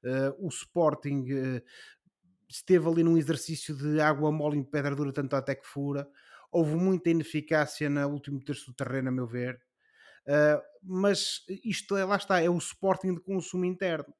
[0.03, 1.61] Uh, o Sporting uh,
[2.49, 6.09] esteve ali num exercício de água mole em pedra dura, tanto até que fura.
[6.51, 9.61] Houve muita ineficácia no último terço do terreno, a meu ver.
[10.25, 14.13] Uh, mas isto é, lá está, é o Sporting de consumo interno.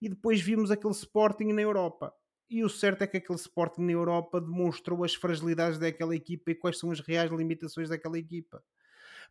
[0.00, 2.12] E depois vimos aquele Sporting na Europa
[2.48, 6.54] e o certo é que aquele Sporting na Europa demonstrou as fragilidades daquela equipa e
[6.54, 8.62] quais são as reais limitações daquela equipa.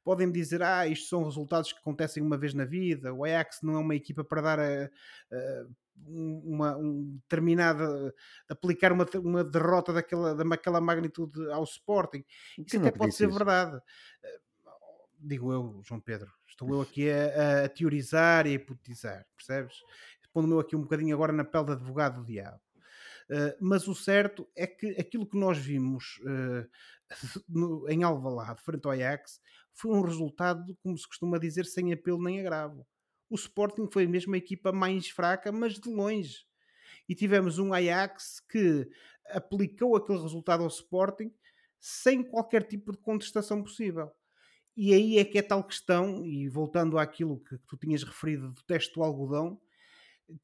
[0.04, 3.76] Podem-me dizer, ah, isto são resultados que acontecem uma vez na vida, o Ajax não
[3.76, 5.66] é uma equipa para dar a, a
[6.08, 8.14] uma um determinada
[8.50, 12.24] aplicar uma, uma derrota daquela, daquela magnitude ao Sporting.
[12.58, 13.38] Isso até pode ser isso?
[13.38, 13.82] verdade.
[14.24, 14.40] Eh,
[15.20, 19.78] digo eu, João Pedro, estou eu aqui a, a teorizar e a hipotizar, percebes?
[20.34, 22.60] Pondo-me aqui um bocadinho agora na pele de advogado do diabo.
[23.30, 26.70] Uh, mas o certo é que aquilo que nós vimos uh,
[27.50, 29.40] no, em Alvalade, frente ao Ajax,
[29.74, 32.86] foi um resultado, como se costuma dizer, sem apelo nem agravo.
[33.30, 36.46] O Sporting foi mesmo a equipa mais fraca, mas de longe.
[37.10, 38.88] E tivemos um Ajax que
[39.30, 41.32] aplicou aquele resultado ao Sporting
[41.80, 44.12] sem qualquer tipo de contestação possível.
[44.78, 48.64] E aí é que é tal questão, e voltando àquilo que tu tinhas referido do
[48.64, 49.60] teste do algodão,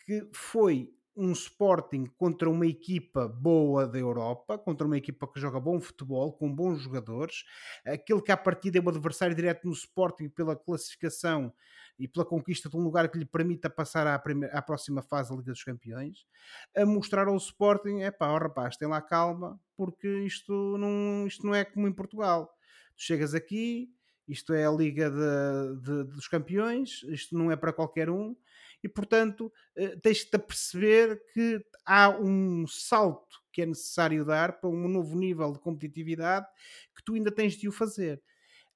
[0.06, 5.60] que foi um Sporting contra uma equipa boa da Europa, contra uma equipa que joga
[5.60, 7.43] bom futebol, com bons jogadores,
[7.86, 11.54] aquele que à partida é o adversário direto no Sporting pela classificação
[12.00, 15.30] e pela conquista de um lugar que lhe permita passar à, primeira, à próxima fase
[15.30, 16.26] da Liga dos Campeões,
[16.76, 21.45] a mostrar ao Sporting, é pá, oh, rapaz, tem lá calma, porque isto não, isto
[21.45, 22.52] não é como em Portugal.
[22.95, 23.89] Tu chegas aqui,
[24.28, 28.36] isto é a Liga de, de, dos Campeões, isto não é para qualquer um,
[28.84, 34.70] e portanto eh, tens-te a perceber que há um salto que é necessário dar para
[34.70, 36.48] um novo nível de competitividade
[36.96, 38.22] que tu ainda tens de o fazer.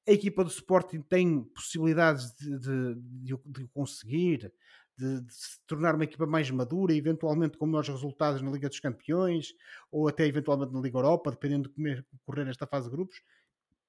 [0.08, 4.54] A equipa do Sporting tem possibilidades de, de, de, de o conseguir,
[4.98, 8.80] de, de, se tornar uma equipa mais madura, eventualmente com melhores resultados na Liga dos
[8.80, 9.54] Campeões
[9.92, 13.22] ou até eventualmente na Liga Europa, dependendo de como é correr esta fase de grupos.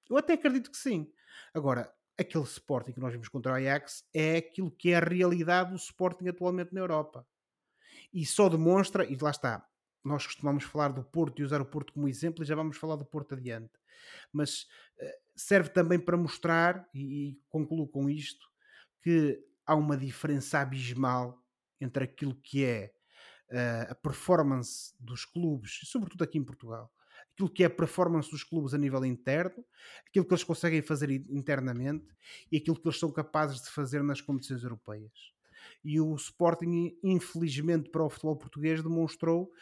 [0.08, 1.10] Eu até acredito que sim.
[1.52, 5.70] Agora, aquele Sporting que nós vimos contra o Ajax é aquilo que é a realidade
[5.70, 7.26] do Sporting atualmente na Europa.
[8.12, 9.66] E só demonstra, e lá está,
[10.02, 12.96] nós costumamos falar do Porto e usar o Porto como exemplo e já vamos falar
[12.96, 13.72] do Porto adiante.
[14.32, 18.46] Mas uh, serve também para mostrar, e, concluo com isto,
[19.02, 21.42] que há uma diferença abismal
[21.80, 22.94] entre aquilo que é
[23.50, 26.90] uh, a performance dos clubes, sobretudo aqui em Portugal,
[27.36, 29.62] aquilo que é a performance dos clubes a nível interno,
[30.08, 32.06] aquilo que eles conseguem fazer internamente
[32.50, 35.34] e aquilo que eles são capazes de fazer nas competições europeias.
[35.84, 39.52] E o Sporting, infelizmente para o futebol português, demonstrou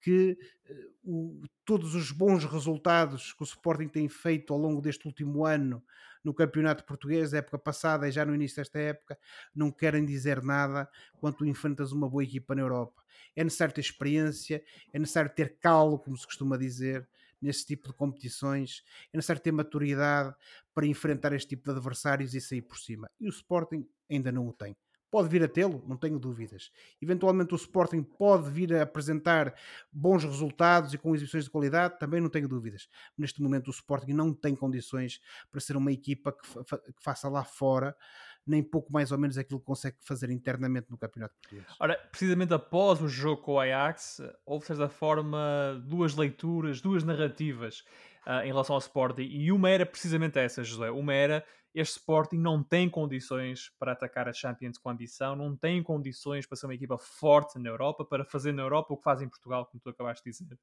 [0.00, 0.38] que
[0.70, 5.44] uh, o, todos os bons resultados que o Sporting tem feito ao longo deste último
[5.44, 5.82] ano
[6.22, 9.18] no Campeonato Português, época passada e já no início desta época,
[9.54, 13.02] não querem dizer nada quando enfrentas uma boa equipa na Europa.
[13.34, 17.06] É necessário ter experiência, é necessário ter calo, como se costuma dizer,
[17.44, 20.34] nesse tipo de competições, é necessário ter maturidade
[20.74, 23.08] para enfrentar este tipo de adversários e sair por cima.
[23.20, 24.76] E o Sporting ainda não o tem.
[25.10, 26.72] Pode vir a tê-lo, não tenho dúvidas.
[27.00, 29.54] Eventualmente o Sporting pode vir a apresentar
[29.92, 32.88] bons resultados e com exibições de qualidade, também não tenho dúvidas.
[33.16, 35.20] Neste momento o Sporting não tem condições
[35.52, 37.94] para ser uma equipa que, fa que faça lá fora
[38.46, 41.66] nem pouco mais ou menos aquilo que consegue fazer internamente no Campeonato Português.
[41.80, 47.84] Ora, precisamente após o jogo com o Ajax, houve, certa forma, duas leituras, duas narrativas
[48.26, 50.90] uh, em relação ao Sporting, e uma era precisamente essa, José.
[50.90, 55.82] Uma era este Sporting não tem condições para atacar a Champions com ambição, não tem
[55.82, 59.20] condições para ser uma equipa forte na Europa, para fazer na Europa o que faz
[59.20, 60.58] em Portugal, como tu acabaste de dizer.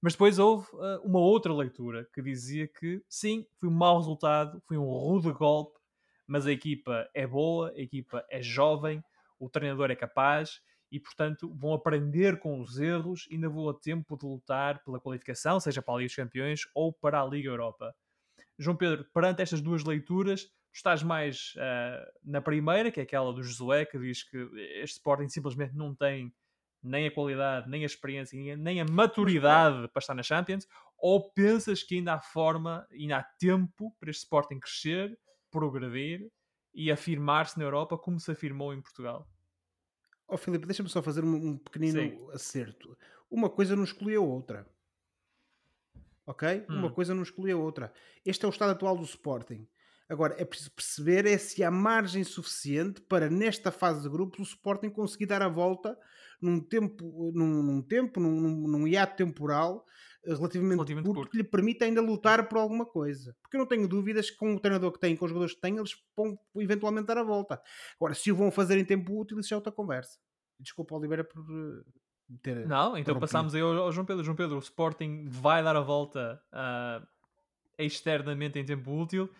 [0.00, 4.60] Mas depois houve uh, uma outra leitura que dizia que sim, foi um mau resultado,
[4.66, 5.77] foi um rude golpe,
[6.28, 9.02] mas a equipa é boa, a equipa é jovem,
[9.40, 10.60] o treinador é capaz
[10.92, 15.00] e, portanto, vão aprender com os erros e ainda vão a tempo de lutar pela
[15.00, 17.94] qualificação, seja para a Liga dos Campeões ou para a Liga Europa.
[18.58, 23.42] João Pedro, perante estas duas leituras, estás mais uh, na primeira, que é aquela do
[23.42, 24.36] Josué, que diz que
[24.82, 26.32] este Sporting simplesmente não tem
[26.82, 31.82] nem a qualidade, nem a experiência, nem a maturidade para estar na Champions, ou pensas
[31.82, 35.18] que ainda há forma, ainda há tempo para este Sporting crescer,
[35.50, 36.30] progredir
[36.74, 39.28] e afirmar-se na Europa como se afirmou em Portugal?
[40.26, 42.30] Ó oh, Filipe, deixa-me só fazer um, um pequenino Sim.
[42.32, 42.96] acerto.
[43.30, 44.66] Uma coisa não escolheu a outra
[46.28, 46.66] ok?
[46.68, 46.78] Hum.
[46.78, 47.90] Uma coisa não exclui a outra.
[48.24, 49.66] Este é o estado atual do Sporting.
[50.08, 54.42] Agora, é preciso perceber é se há margem suficiente para, nesta fase de grupos, o
[54.42, 55.98] Sporting conseguir dar a volta
[56.40, 59.84] num tempo, num, num tempo, num, num hiato temporal
[60.24, 63.36] relativamente, relativamente curto, curto, que lhe permita ainda lutar por alguma coisa.
[63.42, 65.60] Porque eu não tenho dúvidas que com o treinador que tem, com os jogadores que
[65.60, 67.60] tem, eles vão eventualmente dar a volta.
[67.96, 70.18] Agora, se o vão fazer em tempo útil, isso é outra conversa.
[70.60, 71.84] Desculpa, Oliveira, por eh,
[72.42, 72.66] ter.
[72.66, 74.24] Não, então passámos aí ao, ao, João Pedro.
[74.24, 77.06] João Pedro, o Sporting vai dar a volta uh,
[77.78, 79.30] externamente em tempo útil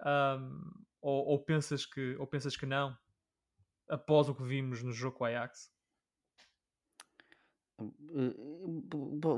[0.00, 2.96] um, ou, ou, pensas que, ou pensas que não
[3.88, 5.71] após o que vimos no jogo com o Ajax?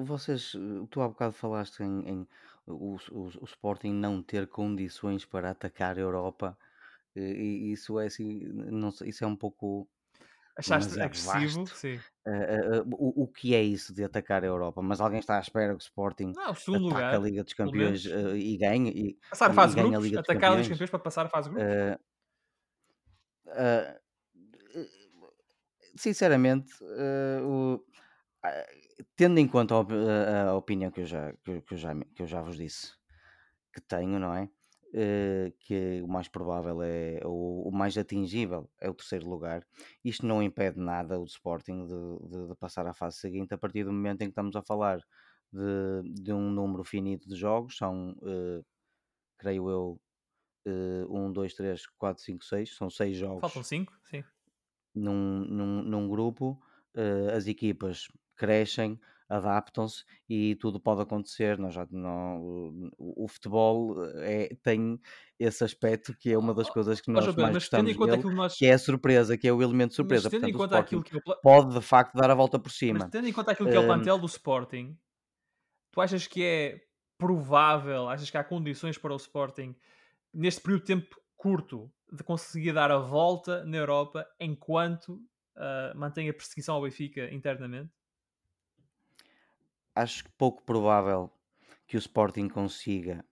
[0.04, 0.52] Vocês,
[0.90, 2.28] tu há bocado falaste em, em
[2.66, 6.58] o, o, o, Sporting não ter condições para atacar a Europa
[7.16, 9.88] e isso é assim, não sei, isso é um pouco
[10.56, 11.66] Achaste agressivo?
[11.66, 12.00] Sim.
[12.26, 14.80] Uh, uh, o, o que é isso de atacar a Europa?
[14.80, 18.06] Mas alguém está à espera que o Sporting não, ataque lugar, a Liga dos Campeões
[18.06, 18.90] uh, e ganhe?
[18.90, 20.16] E, passar a fase grupos?
[20.16, 21.66] A atacar a Liga dos Campeões para passar a fase grupos?
[25.96, 26.72] sinceramente,
[27.42, 27.80] o,
[29.16, 32.26] tendo em conta a, a, opinião que eu, já, que, que, eu já, que eu
[32.26, 32.92] já vos disse
[33.72, 34.48] que tenho, não é?
[34.94, 39.66] uh, que o mais provável é o, o, mais atingível é o terceiro lugar.
[40.04, 43.84] Isto não impede nada o Sporting de, de, de, passar à fase seguinte a partir
[43.84, 44.98] do momento em que estamos a falar
[45.52, 48.64] de, de um número finito de jogos, são, uh,
[49.38, 50.00] creio eu,
[50.66, 53.40] uh, 1, 2, 3, 4, 5, 6, são 6 jogos.
[53.40, 54.24] Faltam 5, sim.
[54.94, 56.60] Num, num, num grupo,
[56.94, 61.58] uh, as equipas crescem, adaptam-se e tudo pode acontecer.
[61.58, 65.00] Nós já, não, o, o, futebol é, tem
[65.38, 68.56] esse aspecto que é uma das coisas que nós mais gostamos dele, nós...
[68.56, 70.30] que é a surpresa, que é o elemento de surpresa.
[70.30, 73.00] Portanto, o Sporting que é pode de facto dar a volta por cima.
[73.00, 74.96] Mas tendo em conta aquilo que é o plantel do Sporting,
[75.90, 76.80] tu achas que é
[77.18, 79.74] provável, achas que há condições para o Sporting
[80.32, 85.14] neste período de tempo curto de conseguir dar a volta na Europa enquanto
[85.56, 87.92] uh, mantém a perseguição ao Benfica internamente?
[89.94, 91.30] Acho pouco provável
[91.86, 93.24] que o Sporting consiga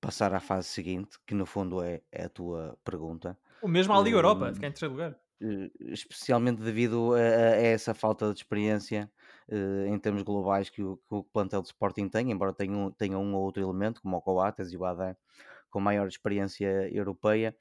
[0.00, 3.38] passar à fase seguinte, que no fundo é, é a tua pergunta.
[3.62, 5.16] O mesmo à Liga uh, Europa, ficar em terceiro lugar.
[5.42, 9.10] Uh, especialmente devido a, a, essa falta de experiência
[9.48, 12.90] uh, em termos globais que o, que o plantel de Sporting tem, embora tenha um,
[12.90, 15.16] tenha um ou outro elemento, como o Coates e o Adé,
[15.70, 17.54] com maior experiência europeia,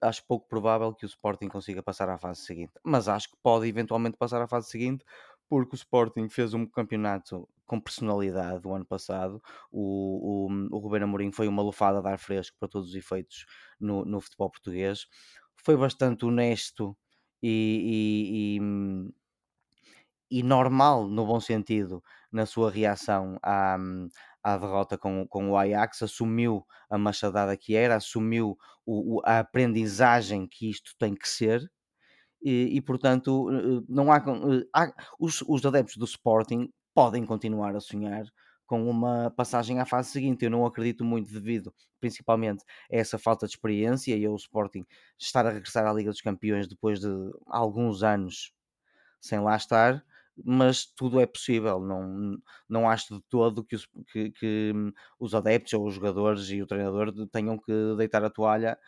[0.00, 3.68] acho pouco provável que o Sporting consiga passar à fase seguinte, mas acho que pode
[3.68, 5.04] eventualmente passar à fase seguinte,
[5.50, 9.42] porque o Sporting fez um campeonato com personalidade o ano passado.
[9.70, 13.46] O, o, o Ruben Amorim foi uma lufada de ar fresco para todos os efeitos
[13.80, 15.06] no, no futebol português.
[15.56, 16.96] Foi bastante honesto
[17.42, 18.60] e, e,
[20.30, 23.76] e, e normal, no bom sentido, na sua reação à,
[24.42, 29.40] à derrota com, com o Ajax, assumiu a machadada que era, assumiu o, o, a
[29.40, 31.68] aprendizagem que isto tem que ser,
[32.42, 37.76] e, e portanto, eh, não há, eh, há os, os, adeptos do Sporting podem continuar
[37.76, 38.24] a sonhar
[38.66, 40.44] com uma passagem à fase seguinte.
[40.44, 44.84] Eu não acredito muito devido, principalmente, a essa falta de experiência e ao Sporting
[45.18, 47.08] estar a regressar à Liga dos Campeões depois de
[47.46, 48.52] alguns anos
[49.20, 50.02] sem lá estar
[50.44, 51.80] mas tudo é possível.
[51.80, 54.72] Não, não acho de todo que os, que, que
[55.18, 58.78] os adeptos ou os jogadores e o treinador tenham que deitar a toalha,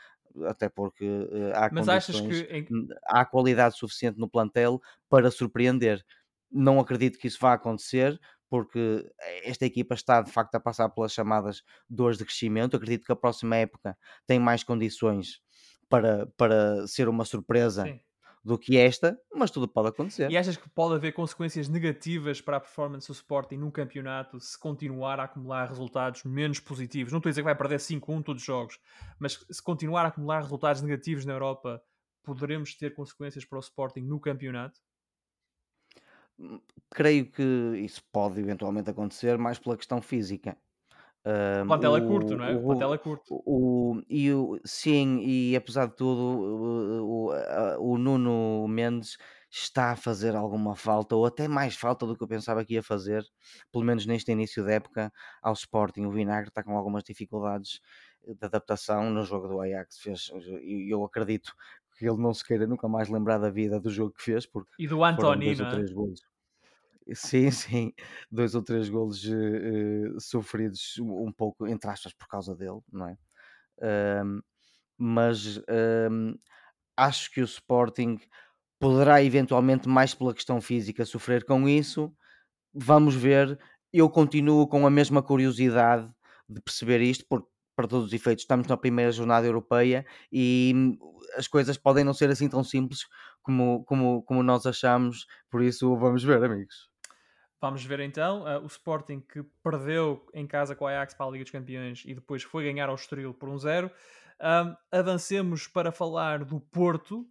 [0.47, 2.69] até porque uh, há mas condições, que...
[3.07, 6.05] há qualidade suficiente no plantel para surpreender.
[6.51, 9.11] Não acredito que isso vá acontecer, porque
[9.45, 12.77] esta equipa está de facto a passar pelas chamadas dores de crescimento.
[12.77, 15.41] Acredito que a próxima época tem mais condições
[15.89, 17.85] para, para ser uma surpresa.
[17.85, 18.01] Sim
[18.45, 20.31] do que esta, mas tudo pode acontecer.
[20.31, 24.59] E achas que pode haver consequências negativas para a performance do Sporting num campeonato se
[24.59, 27.13] continuar a acumular resultados menos positivos?
[27.13, 28.81] Não estou a dizer que vai perder 5-1 todos os jogos,
[29.19, 31.81] mas se continuar a acumular resultados negativos na Europa,
[32.25, 34.81] poderemos ter consequências para o Sporting no campeonato?
[36.39, 37.43] Hum, creio que
[37.77, 40.57] isso pode eventualmente acontecer mais pela questão física.
[41.25, 42.57] Um, é curto, não é?
[42.57, 43.43] O, é curto.
[43.47, 49.17] O, e o, sim, e apesar de tudo, o, o, o, Nuno Mendes
[49.49, 52.83] está a fazer alguma falta, ou até mais falta do que eu pensava que ia
[52.83, 53.25] fazer,
[53.71, 56.07] pelo menos neste início da época, ao Sporting.
[56.07, 57.81] O Vinagre está com algumas dificuldades
[58.27, 59.99] de adaptação no jogo do Ajax.
[60.01, 60.33] Fez,
[60.63, 61.53] e eu acredito
[61.97, 64.71] que ele não se queira nunca mais lembrar da vida do jogo que fez, porque
[64.77, 65.85] e do Antoni, não é?
[65.93, 66.21] gols.
[67.15, 67.93] Sim, sim,
[68.31, 73.17] dois ou três golos uh, sofridos um pouco, entre aspas, por causa dele, não é?
[74.99, 75.61] mas
[76.97, 78.19] acho que o Sporting
[78.81, 82.13] poderá eventualmente, mais pela questão física, sofrer com isso.
[82.75, 83.59] Vamos ver.
[83.93, 86.11] Eu continuo com a mesma curiosidade
[86.49, 90.99] de perceber isto, porque para todos os efeitos estamos na primeira jornada europeia e hum,
[91.37, 93.01] as coisas podem não ser assim tão simples
[93.43, 96.92] como, como, como nós achamos, por isso vamos ver, amigos.
[97.63, 101.31] Vamos ver então uh, o Sporting que perdeu em casa com o Ajax para a
[101.31, 103.89] Liga dos Campeões e depois foi ganhar ao Estoril por um zero.
[104.41, 107.25] Um, avancemos para falar do Porto.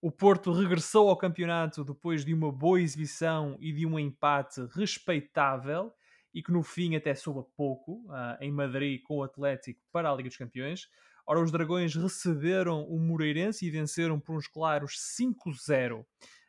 [0.00, 5.92] O Porto regressou ao campeonato depois de uma boa exibição e de um empate respeitável
[6.32, 10.14] e que no fim até soube pouco uh, em Madrid com o Atlético para a
[10.14, 10.88] Liga dos Campeões.
[11.26, 16.06] Ora, os Dragões receberam o Moreirense e venceram por uns claros 5-0.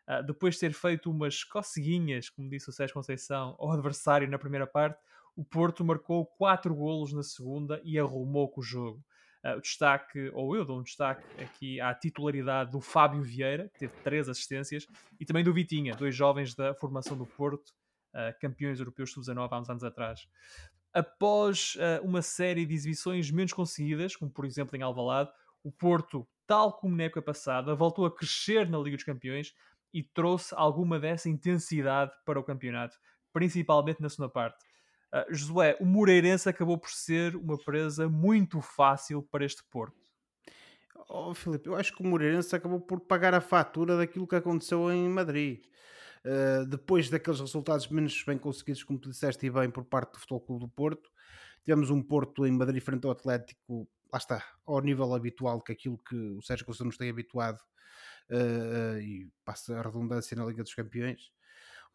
[0.08, 4.40] Uh, depois de ter feito umas coceguinhas, como disse o Sérgio Conceição, ao adversário na
[4.40, 4.98] primeira parte,
[5.36, 9.04] o Porto marcou 4 golos na segunda e arrumou com o jogo.
[9.44, 13.80] Uh, o destaque, ou eu dou um destaque aqui à titularidade do Fábio Vieira, que
[13.80, 14.88] teve 3 assistências,
[15.20, 17.70] e também do Vitinha, dois jovens da formação do Porto,
[18.14, 20.26] uh, campeões europeus sub-19 há uns anos atrás.
[20.94, 25.30] Após uma série de exibições menos conseguidas, como por exemplo em Alvalade,
[25.64, 29.54] o Porto, tal como na época passada, voltou a crescer na Liga dos Campeões
[29.98, 32.96] e trouxe alguma dessa intensidade para o campeonato,
[33.34, 34.64] principalmente na segunda parte.
[35.12, 39.98] Uh, Josué, o Moreirense acabou por ser uma presa muito fácil para este Porto.
[41.10, 44.92] Oh, Filipe, eu acho que o Moreirense acabou por pagar a fatura daquilo que aconteceu
[44.92, 45.64] em Madrid.
[46.24, 50.20] Uh, depois daqueles resultados menos bem conseguidos, como tu disseste e bem, por parte do
[50.20, 51.10] Futebol Clube do Porto,
[51.66, 55.98] tivemos um Porto em Madrid frente ao Atlético, lá está, ao nível habitual que aquilo
[55.98, 57.58] que o Sérgio Costa nos tem habituado
[58.32, 61.32] uh, e passa a redundância na Liga dos Campeões.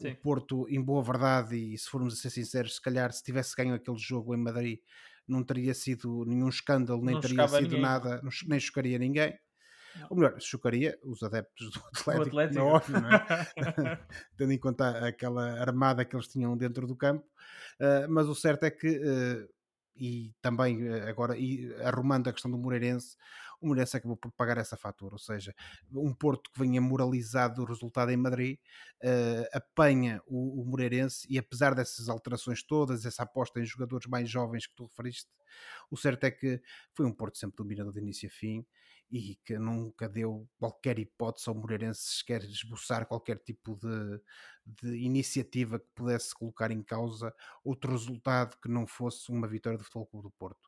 [0.01, 0.12] Sim.
[0.12, 3.55] O Porto, em boa verdade, e se formos a ser sinceros, se calhar se tivesse
[3.55, 4.81] ganho aquele jogo em Madrid,
[5.27, 7.81] não teria sido nenhum escândalo, nem não teria sido ninguém.
[7.81, 9.38] nada, nem chocaria ninguém.
[10.09, 12.59] Ou melhor, chocaria os adeptos do Atlético, Atlético.
[12.59, 13.18] Não, óbvio, não é?
[14.37, 17.27] tendo em conta aquela armada que eles tinham dentro do campo.
[17.81, 19.49] Uh, mas o certo é que, uh,
[19.96, 23.16] e também agora e arrumando a questão do Moreirense,
[23.61, 25.55] o Moreirense acabou por pagar essa fatura, ou seja,
[25.92, 28.59] um Porto que venha moralizado do resultado em Madrid
[29.05, 34.28] uh, apanha o, o Moreirense e apesar dessas alterações todas, essa aposta em jogadores mais
[34.28, 35.31] jovens que tu referiste,
[35.90, 36.60] o certo é que
[36.92, 38.67] foi um Porto sempre dominador de início a fim
[39.13, 44.21] e que nunca deu qualquer hipótese ao Moreirense sequer esboçar qualquer tipo de,
[44.65, 49.85] de, iniciativa que pudesse colocar em causa outro resultado que não fosse uma vitória do
[49.85, 50.67] Futebol Clube do Porto.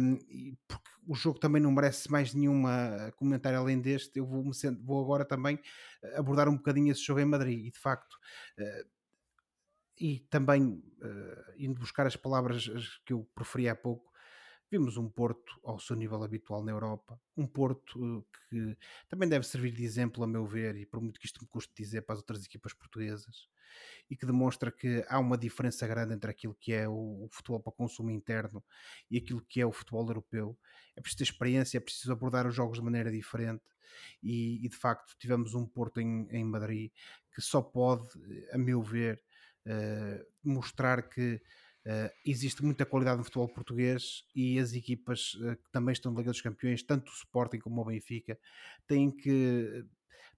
[0.00, 4.18] um, porque o jogo também não merece mais nenhuma comentário além deste.
[4.18, 4.42] Eu vou,
[4.82, 5.60] vou agora também
[6.16, 8.14] abordar um bocadinho esse jogo em Madrid e de facto.
[8.58, 8.96] Uh,
[9.98, 12.68] e também uh, indo buscar as palavras
[13.06, 14.12] que eu preferi há pouco,
[14.68, 18.76] Vimos um Porto ao seu nível habitual na Europa, um Porto eh, que
[19.08, 21.72] também deve servir de exemplo, a meu ver, e por muito que isto me custe
[21.74, 23.48] dizer para as outras equipas portuguesas,
[24.10, 27.72] e que demonstra que há uma diferença grande entre aquilo que é o, futebol para
[27.72, 28.64] consumo interno
[29.10, 30.58] e aquilo que é o futebol europeu.
[30.96, 33.64] É preciso ter experiência, é preciso abordar os jogos de maneira diferente,
[34.20, 36.90] e, e de facto tivemos um Porto em, em Madrid
[37.32, 38.08] que só pode,
[38.50, 39.22] a meu ver,
[39.66, 41.40] uh, mostrar que
[41.86, 46.18] Uh, existe muita qualidade no futebol português e as equipas uh, que também estão na
[46.18, 48.36] Liga dos Campeões, tanto o Sporting como o Benfica,
[48.88, 49.84] têm que,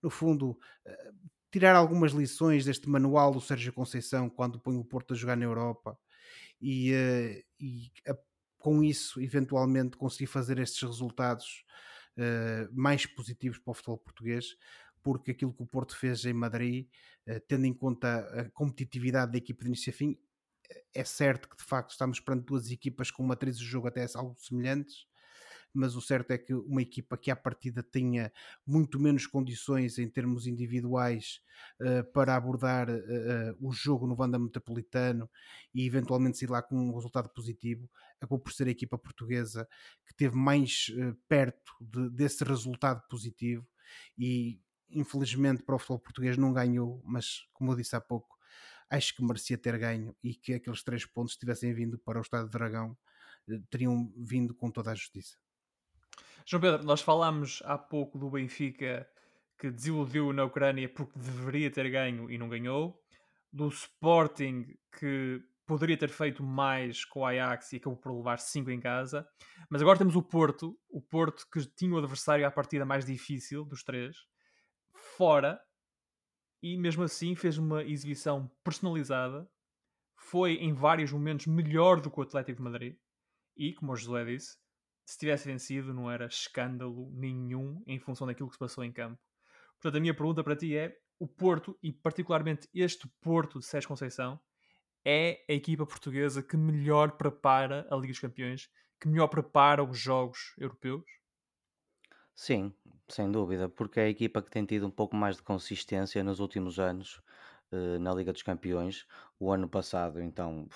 [0.03, 5.15] no fundo, uh, tirar algumas lições deste manual do Sérgio Conceição quando põe o Porto
[5.15, 5.99] a jogar na Europa
[6.61, 6.93] e,
[7.59, 8.15] e a,
[8.59, 11.65] com isso, eventualmente, conseguir fazer estes resultados
[12.73, 14.57] mais positivos para o futebol português,
[15.05, 16.89] porque aquilo que o Porto fez em Madrid,
[17.47, 20.19] tendo em conta a competitividade da equipa de início a fim,
[20.95, 24.37] é certo que de facto estamos perante duas equipas com matrizes de jogo até algo
[24.39, 25.07] semelhantes,
[25.73, 28.33] mas o certo é que uma equipa que à partida tinha
[28.67, 31.41] muito menos condições em termos individuais
[31.81, 35.29] uh, para abordar uh, uh, o jogo no Vanda Metropolitano
[35.75, 39.69] e eventualmente sair lá com um resultado positivo, acabou por ser a equipa portuguesa
[40.07, 40.91] que teve mais
[41.29, 43.67] perto de, desse resultado positivo
[44.19, 44.61] e
[44.91, 48.38] infelizmente para o futebol português não ganhou, mas como eu disse há pouco,
[48.91, 52.47] acho que merecia ter ganho e que aqueles três pontos tivessem vindo para o Estado
[52.47, 52.97] de Dragão,
[53.49, 55.37] eh, teriam vindo com toda a justiça.
[56.47, 59.09] João Pedro, nós falámos há pouco do Benfica
[59.59, 63.03] que desiludiu na Ucrânia porque deveria ter ganho e não ganhou,
[63.53, 68.71] do Sporting que poderia ter feito mais com o Ajax e acabou por levar 5
[68.71, 69.29] em casa,
[69.69, 73.65] mas agora temos o Porto, o Porto que tinha o adversário à partida mais difícil
[73.65, 74.17] dos três,
[74.95, 75.61] fora
[76.63, 79.49] e mesmo assim fez uma exibição personalizada.
[80.17, 82.97] Foi em vários momentos melhor do que o Atlético de Madrid.
[83.57, 84.57] E, como o José disse,
[85.07, 89.19] se tivesse vencido não era escândalo nenhum em função daquilo que se passou em campo.
[89.81, 93.89] Portanto, a minha pergunta para ti é: o Porto, e particularmente este Porto de Sérgio
[93.89, 94.39] Conceição,
[95.05, 98.69] é a equipa portuguesa que melhor prepara a Liga dos Campeões,
[99.01, 101.05] que melhor prepara os jogos europeus?
[102.39, 102.73] Sim,
[103.09, 106.39] sem dúvida, porque é a equipa que tem tido um pouco mais de consistência nos
[106.39, 107.21] últimos anos
[107.73, 109.07] eh, na Liga dos Campeões.
[109.41, 110.69] O ano passado, então,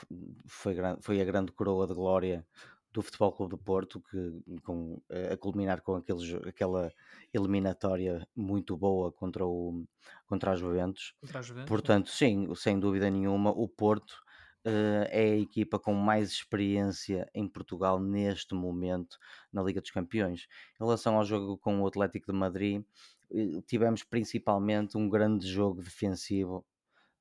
[0.45, 2.45] foi, foi a grande coroa de glória
[2.93, 5.01] do Futebol Clube do Porto, que, com,
[5.33, 6.93] a culminar com aquele, aquela
[7.33, 9.85] eliminatória muito boa contra, o,
[10.27, 11.15] contra a Juventus.
[11.21, 11.69] Contra a Juventus.
[11.69, 14.21] Portanto, sim, sem dúvida nenhuma, o Porto
[14.67, 19.19] uh, é a equipa com mais experiência em Portugal neste momento
[19.53, 20.47] na Liga dos Campeões.
[20.75, 22.85] Em relação ao jogo com o Atlético de Madrid,
[23.31, 26.65] uh, tivemos principalmente um grande jogo defensivo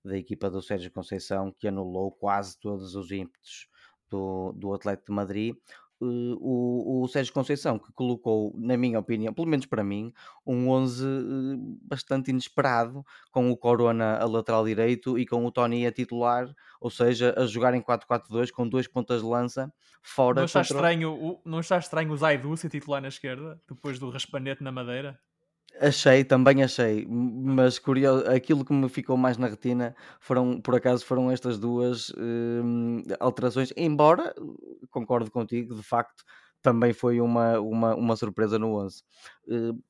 [0.03, 3.69] da equipa do Sérgio Conceição que anulou quase todos os ímpetos
[4.09, 5.55] do, do Atlético de Madrid,
[6.01, 10.13] uh, o, o Sérgio Conceição, que colocou, na minha opinião, pelo menos para mim,
[10.45, 15.51] um 11 uh, eh, bastante inesperado, com o Corona a lateral direito e com o
[15.51, 19.71] Tony a titular, ou seja, a jogar em 4-4-2 com dois pontas de lança
[20.01, 20.41] fora.
[20.41, 20.75] Não está, contra...
[20.75, 24.71] estranho, o, não está estranho o Zaidu ser titular na esquerda, depois do raspanete na
[24.71, 25.19] madeira?
[25.79, 31.03] Achei, também achei, mas curioso, aquilo que me ficou mais na retina foram, por acaso,
[31.05, 34.33] foram estas duas hum, alterações, embora,
[34.91, 36.23] concordo contigo, de facto,
[36.61, 39.03] também foi uma, uma, uma surpresa no 11.
[39.47, 39.83] Uh,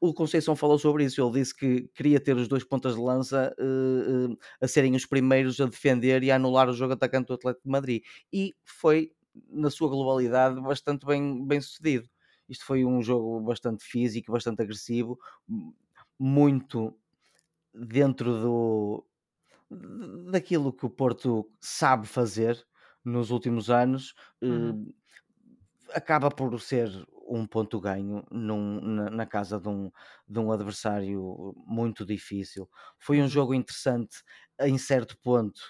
[0.00, 3.54] o Conceição falou sobre isso, ele disse que queria ter os dois pontas de lança
[3.58, 7.34] uh, uh, a serem os primeiros a defender e a anular o jogo atacante do
[7.34, 9.12] Atlético de Madrid, e foi,
[9.48, 12.08] na sua globalidade, bastante bem, bem sucedido
[12.48, 15.18] isto foi um jogo bastante físico, bastante agressivo,
[16.18, 16.96] muito
[17.74, 19.06] dentro do
[20.30, 22.64] daquilo que o Porto sabe fazer
[23.04, 24.14] nos últimos anos.
[24.40, 24.92] Uhum.
[25.90, 26.88] Eh, acaba por ser
[27.28, 29.90] um ponto ganho num, na, na, casa de um,
[30.28, 32.68] de um adversário muito difícil.
[32.98, 33.28] Foi um uhum.
[33.28, 34.22] jogo interessante
[34.60, 35.60] em certo ponto,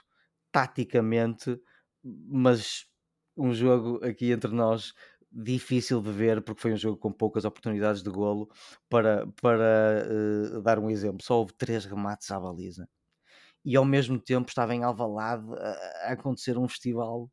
[0.52, 1.58] taticamente,
[2.04, 2.86] mas
[3.36, 4.92] um jogo aqui entre nós
[5.36, 8.48] difícil de ver porque foi um jogo com poucas oportunidades de golo.
[8.88, 10.06] Para, para
[10.56, 12.88] uh, dar um exemplo, só houve três remates à baliza
[13.64, 17.30] e ao mesmo tempo estava em Alvalade a, a acontecer um festival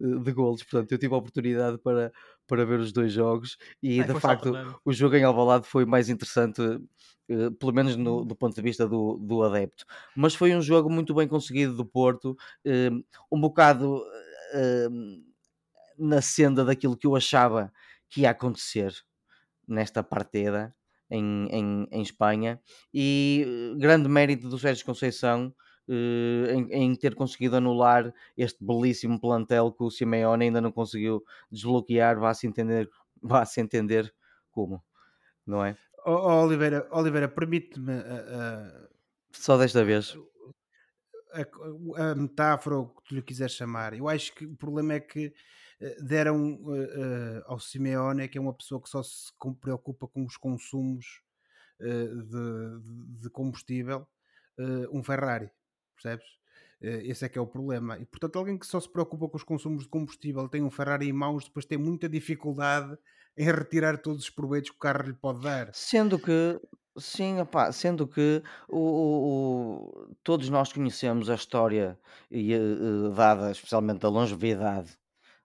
[0.00, 0.62] uh, de golos.
[0.62, 2.12] Portanto, eu tive a oportunidade para,
[2.46, 4.52] para ver os dois jogos e de facto
[4.84, 6.60] o jogo em Alvalade foi mais interessante.
[7.30, 9.84] Uh, pelo menos no, do ponto de vista do, do adepto,
[10.16, 12.34] mas foi um jogo muito bem conseguido do Porto,
[13.30, 14.02] um bocado
[15.98, 17.72] na senda daquilo que eu achava
[18.08, 18.92] que ia acontecer
[19.66, 20.74] nesta partida
[21.10, 22.60] em, em, em Espanha
[22.92, 25.54] e grande mérito do Sérgio Conceição
[25.88, 31.22] uh, em, em, ter conseguido anular este belíssimo plantel que o Simeone ainda não conseguiu
[31.50, 32.88] desbloquear, vá-se entender,
[33.22, 34.12] vá-se entender
[34.50, 34.82] como,
[35.46, 35.76] não é?
[36.06, 38.88] Oh, Oliveira, Oliveira permite-me uh, uh,
[39.32, 40.16] só desta vez
[41.32, 43.94] a, a, metáfora, o que tu lhe quiseres chamar.
[43.94, 45.32] Eu acho que o problema é que
[46.00, 51.22] deram uh, ao Simeone, que é uma pessoa que só se preocupa com os consumos
[51.80, 54.06] uh, de, de, combustível,
[54.92, 55.50] um Ferrari,
[55.94, 56.26] percebes?
[56.80, 57.98] esse é que é o problema.
[57.98, 61.08] E portanto, alguém que só se preocupa com os consumos de combustível tem um Ferrari
[61.08, 62.96] em mãos, depois tem muita dificuldade
[63.36, 65.70] em retirar todos os proveitos que o carro lhe pode dar.
[65.72, 66.60] Sendo que,
[66.98, 71.98] sim, opá, sendo que o, o- o- todos nós conhecemos a história
[72.30, 72.52] e,
[73.14, 74.98] dada especialmente a longevidade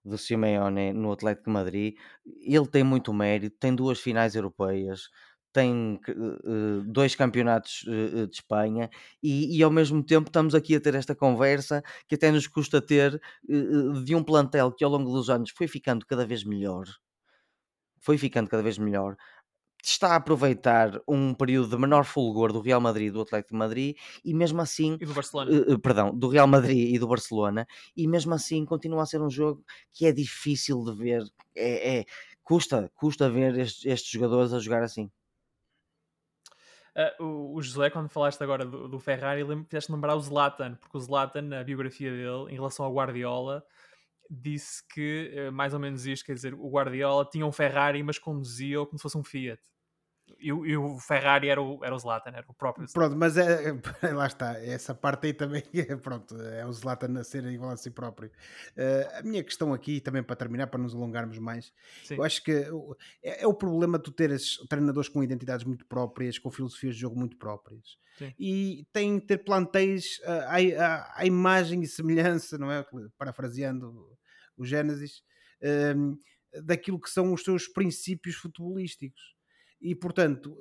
[0.03, 1.95] do Simeone no Atlético Madrid,
[2.25, 5.09] ele tem muito mérito, tem duas finais europeias,
[5.53, 8.89] tem uh, dois campeonatos uh, de Espanha
[9.21, 12.81] e, e, ao mesmo tempo estamos aqui a ter esta conversa que até nos custa
[12.81, 16.85] ter uh, de um plantel que ao longo dos anos foi ficando cada vez melhor.
[18.01, 19.15] Foi ficando cada vez melhor
[19.91, 23.57] está a aproveitar um período de menor fulgor do Real Madrid e do Atlético de
[23.57, 25.51] Madrid e mesmo assim e do Barcelona.
[25.51, 29.29] Uh, perdão, do Real Madrid e do Barcelona e mesmo assim continua a ser um
[29.29, 31.23] jogo que é difícil de ver
[31.55, 32.05] é, é
[32.43, 35.11] custa, custa ver estes, estes, jogadores a jogar assim
[36.95, 40.97] uh, o, o, José, quando falaste agora do, do Ferrari, fizeste lembrar o Zlatan, porque
[40.97, 43.65] o Zlatan, na biografia dele, em relação ao Guardiola,
[44.33, 48.85] disse que mais ou menos isto, quer dizer, o Guardiola tinha um Ferrari, mas conduzia
[48.85, 49.61] como se fosse um Fiat.
[50.39, 52.99] E, e, o Ferrari era o, era o Zlatan, era o próprio Zlatan.
[52.99, 53.71] Pronto, mas é,
[54.13, 57.77] lá está, essa parte aí também é, pronto, é o Zlatan a ser igual a
[57.77, 58.29] si próprio.
[58.75, 61.73] Uh, a minha questão aqui, também para terminar, para nos alongarmos mais,
[62.03, 62.15] Sim.
[62.15, 62.51] eu acho que
[63.21, 67.01] é, é, o problema de tu teres treinadores com identidades muito próprias, com filosofias de
[67.01, 67.97] jogo muito próprias.
[68.17, 68.33] Sim.
[68.39, 72.85] E que ter plantéis à, à, à, imagem e semelhança, não é?
[73.17, 74.13] Parafraseando
[74.57, 75.23] o Gênesis,
[75.61, 76.17] uh,
[76.63, 79.35] daquilo que são os seus princípios futebolísticos
[79.81, 80.55] e portanto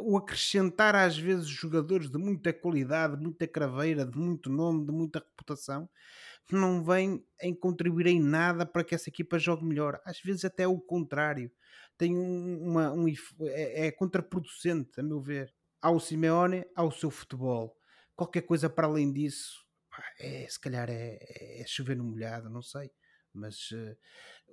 [0.00, 5.20] o acrescentar às vezes jogadores de muita qualidade, muita craveira, de muito nome, de muita
[5.20, 5.88] reputação,
[6.50, 10.00] não vem em contribuir em nada para que essa equipa jogue melhor.
[10.04, 11.50] Às vezes até o contrário.
[11.96, 13.06] Tem uma, um,
[13.42, 15.54] é, é contraproducente, a meu ver.
[15.80, 17.76] Ao Simeone, ao seu futebol.
[18.16, 19.63] Qualquer coisa para além disso,
[20.18, 21.18] é, se calhar é,
[21.60, 22.90] é chover no molhado, não sei.
[23.32, 23.96] Mas uh,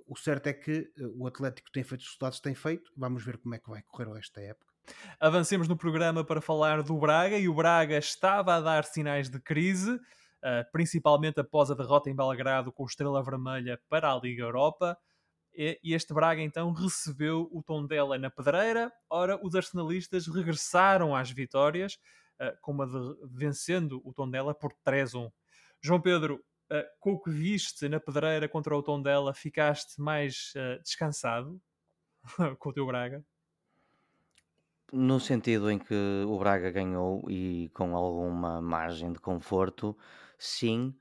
[0.06, 2.92] o certo é que uh, o Atlético tem feito os resultados tem feito.
[2.96, 4.72] Vamos ver como é que vai correr da época.
[5.20, 9.38] Avancemos no programa para falar do Braga e o Braga estava a dar sinais de
[9.38, 14.42] crise, uh, principalmente após a derrota em Belgrado com o Estrela Vermelha para a Liga
[14.42, 14.98] Europa.
[15.54, 18.90] E este Braga então recebeu o Tondela na pedreira.
[19.10, 21.98] Ora, os arsenalistas regressaram às vitórias,
[22.40, 25.30] uh, como a de, vencendo o Tondela por 3-1.
[25.80, 26.36] João Pedro,
[26.70, 31.60] uh, com o que viste na pedreira contra o Tondela, ficaste mais uh, descansado
[32.58, 33.24] com o teu Braga?
[34.92, 35.94] No sentido em que
[36.26, 39.96] o Braga ganhou e com alguma margem de conforto,
[40.38, 40.94] sim,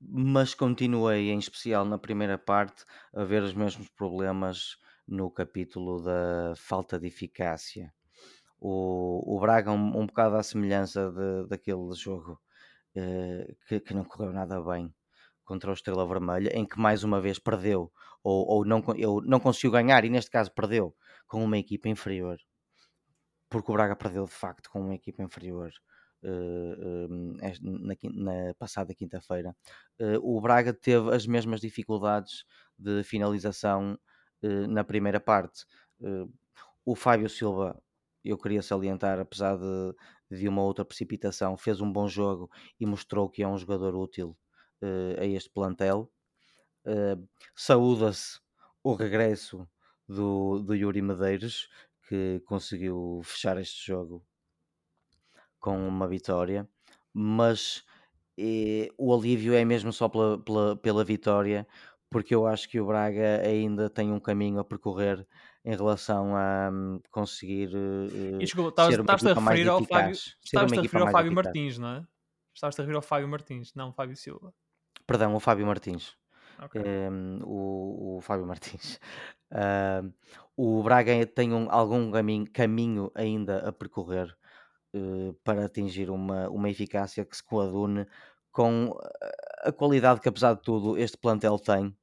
[0.00, 4.76] mas continuei, em especial na primeira parte, a ver os mesmos problemas
[5.06, 7.92] no capítulo da falta de eficácia.
[8.60, 12.40] O, o Braga, um, um bocado à semelhança de, daquele jogo
[12.96, 14.92] eh, que, que não correu nada bem
[15.44, 17.92] contra o Estrela Vermelha, em que mais uma vez perdeu,
[18.22, 20.94] ou, ou não, eu não conseguiu ganhar, e neste caso perdeu
[21.26, 22.38] com uma equipa inferior,
[23.48, 25.70] porque o Braga perdeu de facto com uma equipa inferior.
[26.20, 29.54] Uh, uh, na, na, passada quinta-feira,
[30.00, 32.44] uh, o Braga teve as mesmas dificuldades
[32.76, 33.98] de finalização
[34.68, 35.64] na primeira parte.
[36.84, 37.80] o Fábio Silva,
[38.30, 39.94] eu queria salientar, apesar de,
[40.30, 44.36] de uma outra precipitação, fez um bom jogo e mostrou que é um jogador útil
[44.82, 46.10] uh, a este plantel.
[46.84, 48.40] Uh, Saúda-se
[48.82, 49.68] o regresso
[50.08, 51.68] do, do Yuri Medeiros,
[52.08, 54.24] que conseguiu fechar este jogo
[55.60, 56.68] com uma vitória,
[57.12, 57.84] mas
[58.38, 61.66] eh, o alívio é mesmo só pela, pela, pela vitória,
[62.10, 65.26] porque eu acho que o Braga ainda tem um caminho a percorrer
[65.64, 70.36] em relação a um, conseguir uh, e, desculpa, ser uma equipa mais eficaz.
[70.44, 72.06] Estavas-te a referir ao Fábio Martins, não é?
[72.54, 74.54] Estavas-te a referir ao Fábio Martins, não Fábio Silva.
[75.06, 76.16] Perdão, o Fábio Martins.
[76.64, 76.82] Okay.
[76.82, 78.98] Um, o, o, Fábio Martins.
[79.52, 80.12] Uh,
[80.56, 84.36] o Braga tem um, algum caminho, caminho, ainda a percorrer
[84.94, 88.06] uh, para atingir uma, uma eficácia que se coadune
[88.50, 88.92] com
[89.62, 91.96] a qualidade que, apesar de tudo, este plantel tem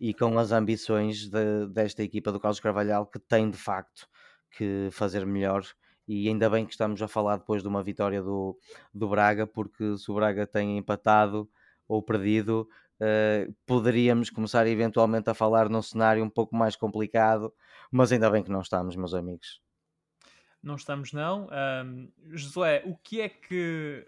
[0.00, 4.08] e com as ambições de, desta equipa do Carlos Carvalhal, que tem de facto
[4.56, 5.62] que fazer melhor.
[6.08, 8.58] E ainda bem que estamos a falar depois de uma vitória do,
[8.92, 11.48] do Braga, porque se o Braga tem empatado
[11.86, 12.66] ou perdido,
[13.00, 17.52] uh, poderíamos começar eventualmente a falar num cenário um pouco mais complicado,
[17.90, 19.60] mas ainda bem que não estamos, meus amigos.
[20.62, 21.46] Não estamos, não.
[21.84, 24.06] Um, Josué, o que é que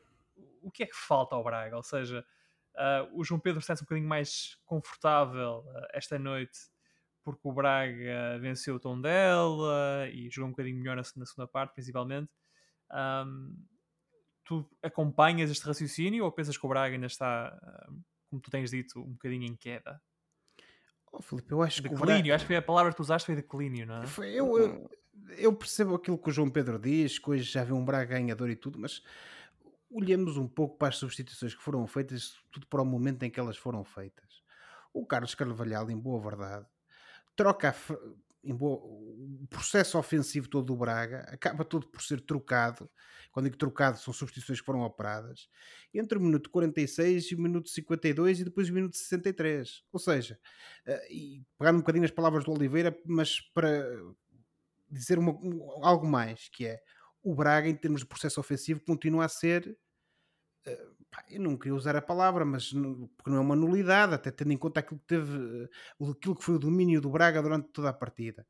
[0.62, 1.76] o que é que falta ao Braga?
[1.76, 2.24] Ou seja,
[2.75, 6.59] Uh, o João Pedro está-se um bocadinho mais confortável uh, esta noite
[7.25, 11.47] porque o Braga venceu o tom dela e jogou um bocadinho melhor na, na segunda
[11.47, 12.31] parte, principalmente.
[12.91, 13.57] Um,
[14.45, 17.57] tu acompanhas este raciocínio ou pensas que o Braga ainda está,
[18.29, 20.01] como tu tens dito, um bocadinho em queda?
[21.12, 22.35] Oh, Filipe, eu acho declínio, que Braga...
[22.35, 24.05] acho que a palavra que tu usaste foi declínio, não é?
[24.23, 24.91] Eu, eu,
[25.37, 28.51] eu, percebo aquilo que o João Pedro diz, que hoje já vê um Braga ganhador
[28.51, 29.03] e tudo, mas
[29.93, 33.38] olhemos um pouco para as substituições que foram feitas, tudo para o momento em que
[33.38, 34.43] elas foram feitas.
[34.93, 36.66] O Carlos Carvalhal, em boa verdade,
[37.36, 37.74] troca
[38.45, 42.90] em boa, o processo ofensivo todo do Braga acaba todo por ser trocado.
[43.30, 45.49] Quando digo trocado, são substituições que foram operadas
[45.95, 49.84] entre o minuto 46 e o minuto 52 e depois o minuto 63.
[49.93, 50.38] Ou seja,
[50.86, 53.86] uh, e pegando um bocadinho as palavras do Oliveira, mas para
[54.90, 55.32] dizer uma,
[55.86, 56.80] algo mais, que é
[57.23, 59.77] o Braga, em termos de processo ofensivo, continua a ser.
[60.66, 62.70] Uh, eu não queria usar a palavra, mas
[63.16, 66.45] porque não é uma nulidade, até tendo em conta aquilo que teve, uh, aquilo que
[66.45, 68.47] foi o domínio do Braga durante toda a partida.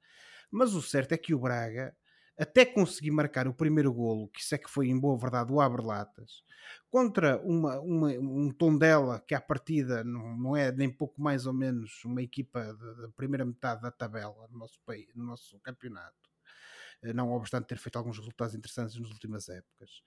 [0.50, 1.96] Mas o certo é que o Braga,
[2.38, 5.60] até conseguir marcar o primeiro golo, que isso é que foi em boa verdade o
[5.60, 6.42] abre-latas,
[6.90, 11.52] contra uma, uma, um Tondela que à partida não, não é nem pouco mais ou
[11.52, 16.31] menos uma equipa da primeira metade da tabela no nosso, país, no nosso campeonato eh,
[17.14, 20.02] não obstante ter feito alguns resultados interessantes nas últimas épocas,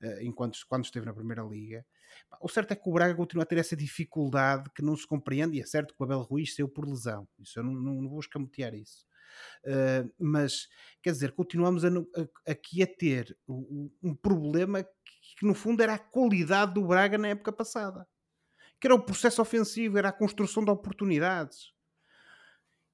[0.00, 1.86] eh, enquanto quando esteve na Primeira Liga.
[2.40, 5.58] O certo é que o Braga continua a ter essa dificuldade que não se compreende,
[5.58, 8.08] e é certo que o Abel Ruiz saiu por lesão, isso eu não, não, não
[8.08, 9.06] vou escamotear isso.
[9.64, 10.68] Uh, mas
[11.00, 15.82] quer dizer, continuamos a, a, aqui a ter um, um problema que, que, no fundo
[15.82, 18.06] era a qualidade do Braga na época passada,
[18.80, 21.72] que era o processo ofensivo, era a construção de oportunidades.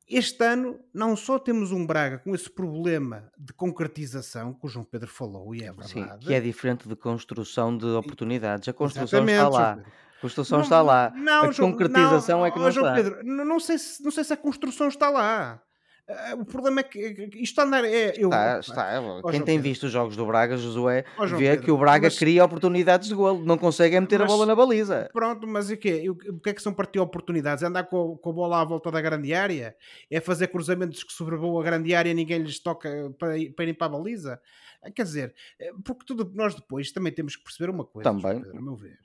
[0.09, 4.85] Este ano não só temos um Braga com esse problema de concretização que o João
[4.85, 5.91] Pedro falou, e é verdade.
[5.91, 8.69] Sim, que é diferente de construção de oportunidades.
[8.69, 9.73] A construção está lá.
[9.73, 11.13] A construção não, está lá.
[11.15, 12.95] Não, a concretização não, é que não João está.
[12.95, 15.61] Pedro, não sei, se, não sei se a construção está lá.
[16.09, 18.15] Eh, o problema é que isto andar é.
[18.17, 19.03] Eu, está, está.
[19.31, 22.19] Quem tem visto os jogos do Braga, Josué, vê Pedro, que o Braga mas...
[22.19, 25.11] cria oportunidades de golo, não consegue meter mas, a bola na baliza.
[25.13, 26.09] Pronto, mas o quê?
[26.09, 27.65] O que é que são partir oportunidades?
[27.65, 29.75] É andar com, com a bola à volta da grande área?
[30.09, 32.89] É fazer cruzamentos que sobrevoam a grande área e ninguém lhes toca
[33.19, 34.41] para, para irem para a baliza?
[34.85, 38.41] Eh, quer dizer, eh, porque tudo nós depois também temos que perceber uma coisa, também.
[38.41, 38.97] Pedro, a meu ver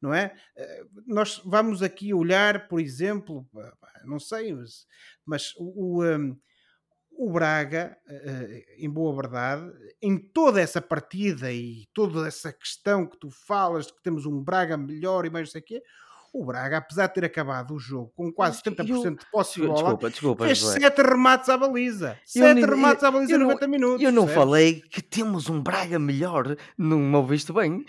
[0.00, 0.34] não é?
[1.06, 3.46] Nós vamos aqui olhar, por exemplo,
[4.04, 4.54] não sei,
[5.24, 6.36] mas o, o, hum,
[7.16, 9.70] o Braga, eh, em boa verdade,
[10.02, 14.42] em toda essa partida e toda essa questão que tu falas de que temos um
[14.42, 15.82] Braga melhor e mais não sei o quê,
[16.34, 19.66] o Braga, apesar de ter acabado o jogo com quase 70% eu, de posse de
[19.68, 22.18] bola, desculpa, desculpa, fez 7 remates à baliza.
[22.24, 24.02] 7 remates à baliza em 90 minutos.
[24.02, 24.34] Eu não certo?
[24.34, 27.84] falei que temos um Braga melhor, não me ouviste bem.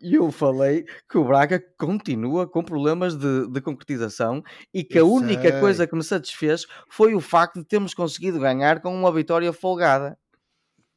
[0.00, 4.40] Eu falei que o Braga continua com problemas de, de concretização
[4.72, 5.60] e que eu a única sei.
[5.60, 10.16] coisa que me satisfez foi o facto de termos conseguido ganhar com uma vitória folgada.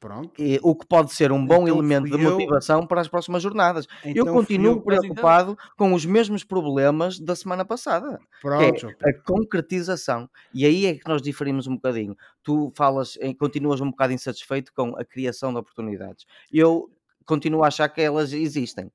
[0.03, 0.33] Pronto.
[0.37, 2.87] E, o que pode ser um bom então, elemento de motivação eu...
[2.87, 3.87] para as próximas jornadas.
[4.03, 4.81] Então, eu continuo eu...
[4.81, 5.65] preocupado então...
[5.77, 8.19] com os mesmos problemas da semana passada.
[8.41, 8.89] Pronto.
[9.01, 10.29] É a concretização.
[10.53, 12.17] E aí é que nós diferimos um bocadinho.
[12.43, 16.25] Tu falas, continuas um bocado insatisfeito com a criação de oportunidades.
[16.51, 16.89] Eu
[17.25, 18.91] continuo a achar que elas existem.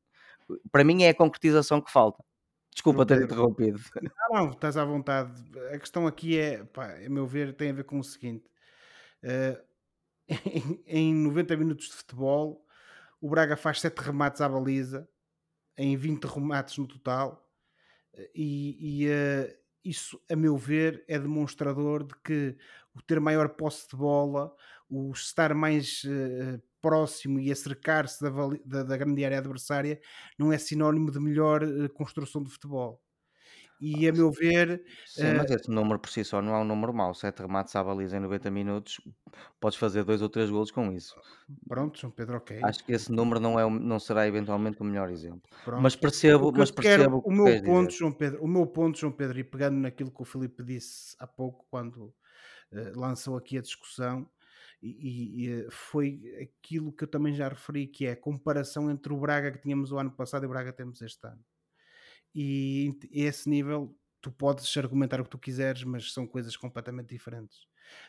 [0.70, 2.22] Para mim é a concretização que falta.
[2.70, 3.80] Desculpa ter interrompido.
[4.30, 5.32] Não, não, estás à vontade.
[5.72, 8.44] A questão aqui é, pá, a meu ver, tem a ver com o seguinte.
[9.24, 9.67] Uh,
[10.46, 12.64] em, em 90 minutos de futebol,
[13.20, 15.08] o Braga faz 7 remates à baliza,
[15.76, 17.48] em 20 remates no total,
[18.34, 22.56] e, e uh, isso, a meu ver, é demonstrador de que
[22.94, 24.54] o ter maior posse de bola,
[24.88, 28.30] o estar mais uh, próximo e acercar-se da,
[28.64, 30.00] da, da, grande área adversária,
[30.38, 33.02] não é sinónimo de melhor uh, construção de futebol.
[33.80, 34.82] E a meu ver.
[35.06, 37.14] Sim, mas esse número por si só não é um número mau.
[37.14, 39.00] 7 remates à baliza em 90 minutos,
[39.60, 41.14] podes fazer dois ou três golos com isso.
[41.66, 42.60] Pronto, João Pedro, ok.
[42.62, 45.42] Acho que esse número não, é, não será eventualmente o melhor exemplo.
[45.64, 45.80] Pronto.
[45.80, 49.38] Mas percebo, mas percebo quero, o, meu ponto, João Pedro, o meu ponto, João Pedro,
[49.38, 52.06] e pegando naquilo que o Filipe disse há pouco, quando
[52.72, 54.28] uh, lançou aqui a discussão,
[54.80, 58.88] e, e, e, eh, foi aquilo que eu também já referi, que é a comparação
[58.88, 61.44] entre o Braga que tínhamos o ano passado e o Braga que temos este ano
[62.34, 67.66] e esse nível tu podes argumentar o que tu quiseres, mas são coisas completamente diferentes.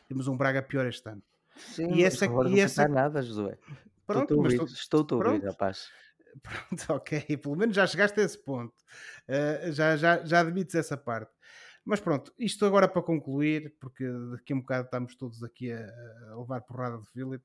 [0.08, 1.22] Temos um Braga pior este ano.
[1.56, 2.88] Sim, e essa, não e essa...
[2.88, 3.58] nada, Josué.
[4.06, 5.46] Pronto, Estou-te a ouvir, pronto.
[5.46, 5.88] rapaz.
[6.42, 7.36] Pronto, ok.
[7.38, 8.74] Pelo menos já chegaste a esse ponto.
[9.28, 11.32] Uh, já, já, já admites essa parte.
[11.84, 15.78] Mas pronto, isto agora para concluir, porque daqui a um bocado estamos todos aqui a,
[16.30, 17.44] a levar porrada de Filipe.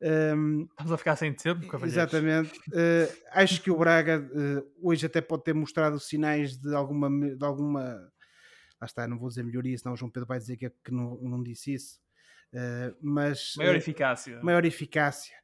[0.00, 1.96] Um, Estamos a ficar sem tempo, cavaleiros.
[1.96, 2.58] Exatamente.
[2.68, 7.44] Uh, acho que o Braga uh, hoje até pode ter mostrado sinais de alguma, de
[7.44, 7.82] alguma.
[8.80, 10.92] Lá está, não vou dizer melhoria, senão o João Pedro vai dizer que, é que
[10.92, 12.00] não, não disse isso.
[12.52, 13.54] Uh, mas.
[13.56, 14.40] Maior eficácia.
[14.42, 15.36] Maior eficácia.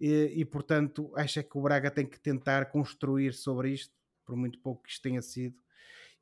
[0.00, 4.34] E, e, portanto, acho é que o Braga tem que tentar construir sobre isto, por
[4.36, 5.54] muito pouco que isto tenha sido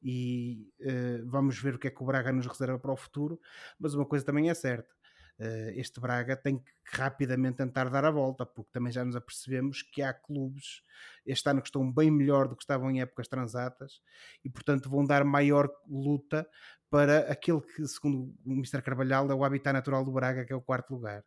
[0.02, 3.40] e uh, vamos ver o que é que o Braga nos reserva para o futuro.
[3.78, 4.92] Mas uma coisa também é certa:
[5.38, 9.82] uh, este Braga tem que rapidamente tentar dar a volta, porque também já nos apercebemos
[9.82, 10.82] que há clubes
[11.26, 14.00] este ano que estão bem melhor do que estavam em épocas transatas
[14.44, 16.48] e, portanto, vão dar maior luta
[16.90, 18.82] para aquele que, segundo o Mr.
[18.82, 21.24] Carvalhal, é o habitat natural do Braga, que é o quarto lugar.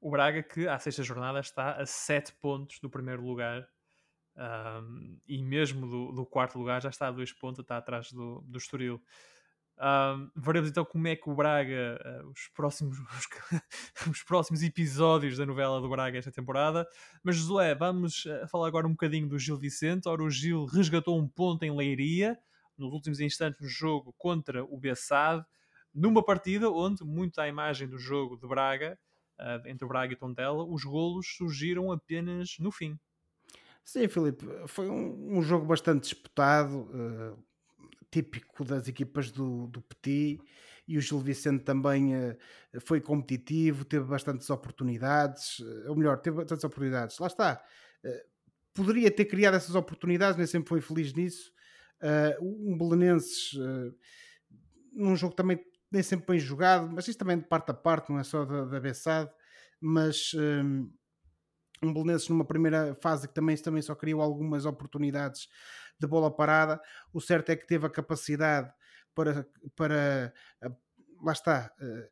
[0.00, 3.68] O Braga, que à sexta jornada está a 7 pontos do primeiro lugar
[4.36, 8.40] um, e mesmo do, do, quarto lugar já está a dois pontos, está atrás do,
[8.46, 9.00] do Estoril.
[9.78, 15.36] Um, veremos então como é que o Braga, uh, os, próximos, os, os, próximos episódios
[15.36, 16.86] da novela do Braga esta temporada.
[17.22, 20.08] Mas, Josué, vamos uh, falar agora um bocadinho do Gil Vicente.
[20.08, 22.38] Ora, o Gil resgatou um ponto em Leiria
[22.78, 25.44] nos últimos instantes no jogo contra o Bessade,
[25.94, 28.98] numa partida onde, muito à imagem do jogo de Braga,
[29.38, 32.98] uh, entre o Braga e Tondela, os golos surgiram apenas no fim.
[33.84, 37.38] Sim, Filipe, foi um, um jogo bastante disputado, uh,
[38.10, 40.40] típico das equipas do, do Petit,
[40.86, 42.36] e o Gil Vicente também uh,
[42.80, 47.18] foi competitivo, teve bastantes oportunidades, uh, ou melhor, teve bastantes oportunidades.
[47.18, 47.64] Lá está,
[48.72, 51.52] poderia ter criado essas oportunidades, nem sempre foi feliz nisso.
[52.40, 53.52] um Belenenses,
[54.92, 55.60] num jogo também
[55.90, 58.64] nem sempre bem jogado, mas isto também de parte a parte, não é só da,
[58.64, 59.30] da Bessade,
[59.78, 60.34] mas
[61.90, 65.48] Belenenses numa primeira fase que também, também só criou algumas oportunidades
[65.98, 66.80] de bola parada.
[67.12, 68.70] O certo é que teve a capacidade
[69.14, 70.32] para, para
[71.22, 72.10] lá está, eh,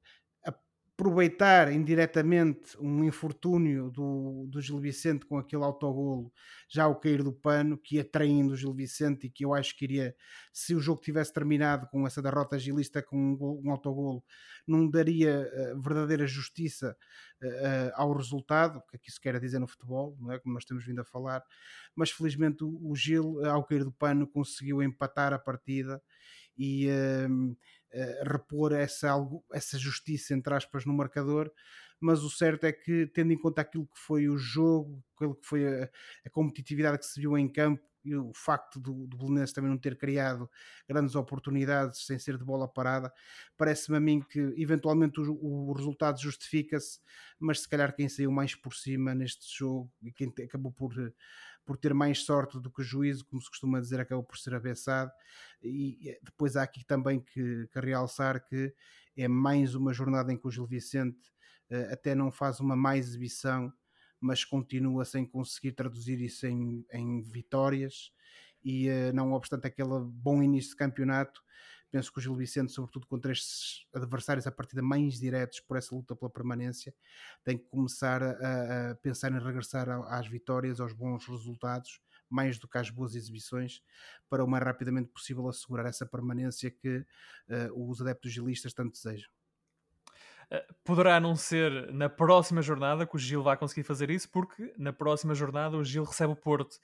[1.00, 6.30] aproveitar indiretamente um infortúnio do, do Gil Vicente com aquele autogolo,
[6.68, 9.74] já ao cair do pano, que ia traindo o Gil Vicente e que eu acho
[9.78, 10.14] que iria,
[10.52, 14.22] se o jogo tivesse terminado com essa derrota agilista com um, um autogolo,
[14.66, 16.94] não daria uh, verdadeira justiça
[17.42, 20.38] uh, ao resultado, o que é que isso quer dizer no futebol, não é?
[20.38, 21.42] como nós temos vindo a falar,
[21.96, 26.02] mas felizmente o, o Gil, ao cair do pano, conseguiu empatar a partida
[26.58, 26.88] e...
[28.24, 31.50] Repor essa, algo, essa justiça, entre aspas, no marcador,
[32.00, 35.46] mas o certo é que, tendo em conta aquilo que foi o jogo, aquilo que
[35.46, 35.90] foi a,
[36.26, 39.78] a competitividade que se viu em campo, e o facto do, do Belenenses também não
[39.78, 40.48] ter criado
[40.88, 43.12] grandes oportunidades sem ser de bola parada,
[43.56, 46.98] parece-me a mim que eventualmente o, o resultado justifica-se,
[47.38, 50.92] mas se calhar quem saiu mais por cima neste jogo e quem acabou por
[51.70, 55.12] por ter mais sorte do que juízo, como se costuma dizer, acabou por ser abeçado.
[55.62, 58.74] E depois há aqui também que, que realçar que
[59.16, 61.30] é mais uma jornada em que o Gil Vicente
[61.70, 63.72] uh, até não faz uma mais exibição,
[64.18, 68.12] mas continua sem conseguir traduzir isso em, em vitórias.
[68.64, 71.40] E uh, não obstante aquele bom início de campeonato,
[71.90, 75.94] Penso que o Gil Vicente, sobretudo contra estes adversários a partida mais diretos por essa
[75.94, 76.94] luta pela permanência,
[77.42, 82.68] tem que começar a, a pensar em regressar às vitórias, aos bons resultados, mais do
[82.68, 83.82] que às boas exibições,
[84.28, 89.28] para o mais rapidamente possível assegurar essa permanência que uh, os adeptos gilistas tanto desejam.
[90.50, 94.72] Eh, poderá não ser na próxima jornada que o Gil vai conseguir fazer isso, porque
[94.76, 96.76] na próxima jornada o Gil recebe o Porto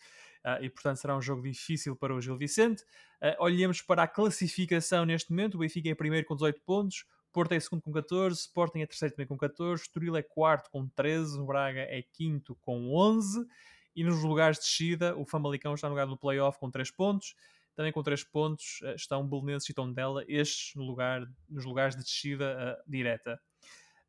[0.47, 2.83] uh, e, portanto, será um jogo difícil para o Gil Vicente.
[3.21, 7.53] Uh, olhemos para a classificação neste momento: o Benfica é primeiro com 18 pontos, Porto
[7.53, 11.39] é segundo com 14, Sporting é terceiro também com 14, Estoril é quarto com 13,
[11.39, 13.47] o Braga é quinto com 11
[13.95, 17.35] e nos lugares de descida o Famalicão está no lugar do playoff com 3 pontos.
[17.75, 22.83] Também com 3 pontos estão Belenenses e Tondela, estes no lugar, nos lugares de descida
[22.87, 23.39] direta.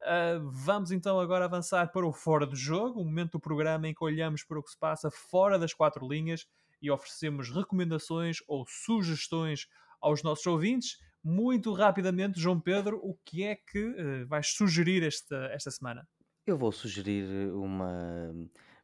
[0.01, 3.93] Uh, vamos então agora avançar para o fora do jogo, o momento do programa em
[3.93, 6.45] que olhamos para o que se passa fora das quatro linhas
[6.81, 9.67] e oferecemos recomendações ou sugestões
[9.99, 10.97] aos nossos ouvintes.
[11.23, 16.07] Muito rapidamente, João Pedro, o que é que uh, vais sugerir esta, esta semana?
[16.45, 18.33] Eu vou sugerir uma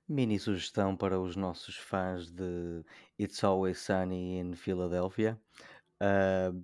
[0.07, 2.83] mini sugestão para os nossos fãs de
[3.17, 5.39] It's Always Sunny in Philadelphia.
[6.01, 6.61] Uh,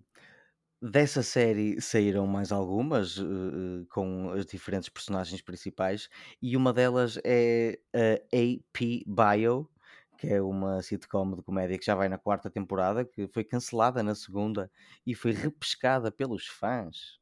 [0.82, 6.07] Dessa série saíram mais algumas, uh, com as diferentes personagens principais,
[6.41, 9.69] e uma delas é a AP Bio,
[10.17, 14.01] que é uma sitcom de comédia que já vai na quarta temporada, que foi cancelada
[14.03, 14.71] na segunda
[15.05, 17.19] e foi repescada pelos fãs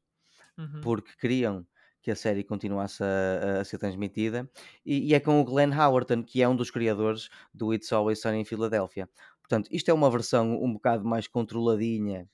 [0.58, 0.82] Uhum.
[0.82, 1.66] porque queriam
[2.02, 4.48] que a série continuasse a, a ser transmitida
[4.84, 8.20] e, e é com o Glenn Howerton, que é um dos criadores do It's Always
[8.20, 9.08] Sunny em Filadélfia.
[9.40, 12.28] Portanto, isto é uma versão um bocado mais controladinha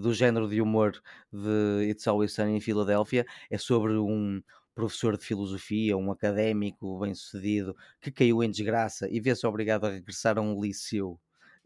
[0.00, 1.00] do género de humor
[1.32, 3.24] de It's Always Sunny em Filadélfia.
[3.50, 4.42] É sobre um
[4.74, 10.36] professor de filosofia, um académico bem-sucedido que caiu em desgraça e vê-se obrigado a regressar
[10.36, 11.18] a um liceu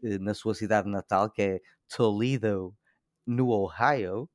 [0.03, 2.75] eh, na sua cidade natal, que é Toledo,
[3.25, 4.29] no Ohio.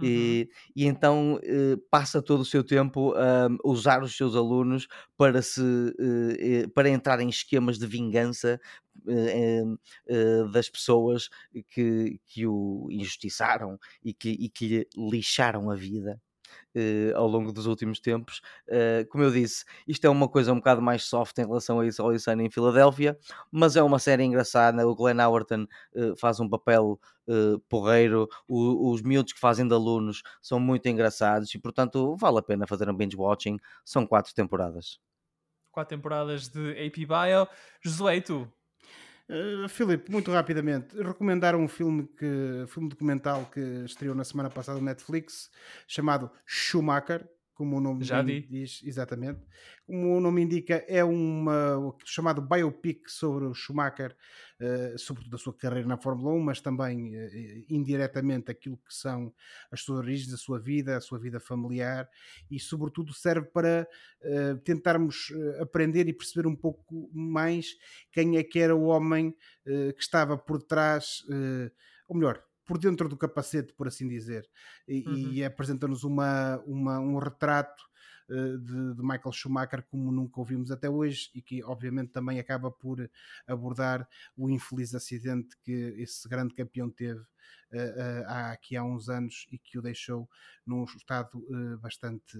[0.00, 0.06] Uhum.
[0.08, 5.40] E, e então eh, passa todo o seu tempo a usar os seus alunos para
[5.40, 5.60] se
[6.00, 8.83] eh, eh, para entrar em esquemas de vingança eh, eh,
[10.52, 11.28] das pessoas
[11.70, 16.20] que, que o injustiçaram e que, e que lhe lixaram a vida
[16.74, 18.40] eh, ao longo dos últimos tempos.
[18.68, 21.86] Eh, como eu disse, isto é uma coisa um bocado mais soft em relação a
[21.86, 23.18] isso ao Insane em Filadélfia,
[23.50, 24.86] mas é uma série engraçada.
[24.86, 29.74] O Glenn Howerton eh, faz um papel eh, porreiro, o- os miúdos que fazem de
[29.74, 33.58] alunos são muito engraçados e, portanto, vale a pena fazer um binge watching.
[33.84, 34.98] São quatro temporadas.
[35.72, 37.48] Quatro temporadas de AP Bio.
[37.82, 38.50] Josué, tu?
[39.28, 44.78] Uh, Filipe, muito rapidamente, recomendar um filme que filme documental que estreou na semana passada
[44.78, 45.50] no Netflix,
[45.88, 48.42] chamado Schumacher, como o nome Já vi.
[48.42, 49.40] diz, exatamente.
[49.86, 54.16] Como o nome indica, é uma o chamado biopic sobre o Schumacher,
[54.60, 59.32] uh, sobretudo da sua carreira na Fórmula 1, mas também uh, indiretamente aquilo que são
[59.70, 62.08] as suas origens, a sua vida, a sua vida familiar
[62.50, 63.86] e, sobretudo, serve para
[64.22, 67.76] uh, tentarmos aprender e perceber um pouco mais
[68.10, 69.34] quem é que era o homem
[69.64, 71.24] que estava por trás,
[72.06, 74.48] ou melhor, por dentro do capacete, por assim dizer,
[74.88, 75.32] e, Uhum.
[75.34, 77.82] e apresenta-nos uma, uma- um retrato
[78.28, 82.70] uh, de, de Michael Schumacher como nunca ouvimos até hoje e que obviamente também acaba
[82.70, 83.08] por
[83.46, 89.08] abordar o infeliz acidente que esse grande campeão teve uh, uh, há, aqui há uns
[89.08, 90.28] anos e que o deixou
[90.66, 91.44] num estado
[91.80, 92.38] bastante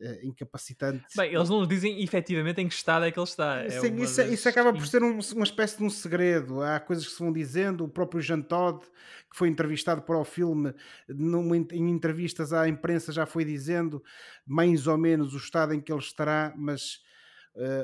[0.00, 1.04] uh, incapacitante.
[1.16, 3.60] Bem, eles não nos dizem efetivamente em que estado é que ele está.
[3.60, 6.60] É Sim, isso, das- isso acaba por ser um- uma espécie de um segredo.
[6.62, 7.84] Há coisas que se vão dizendo.
[7.84, 8.84] O próprio Jean Todt,
[9.30, 10.72] que foi entrevistado para o filme,
[11.08, 14.02] numa, em entrevistas à imprensa já foi dizendo
[14.46, 17.00] mais ou menos o estado em que ele estará, mas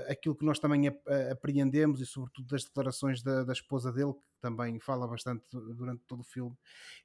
[0.08, 4.20] aquilo que nós também eh, apreendemos e sobretudo das declarações da, da esposa dele, que
[4.40, 6.56] também fala bastante du- durante todo o filme,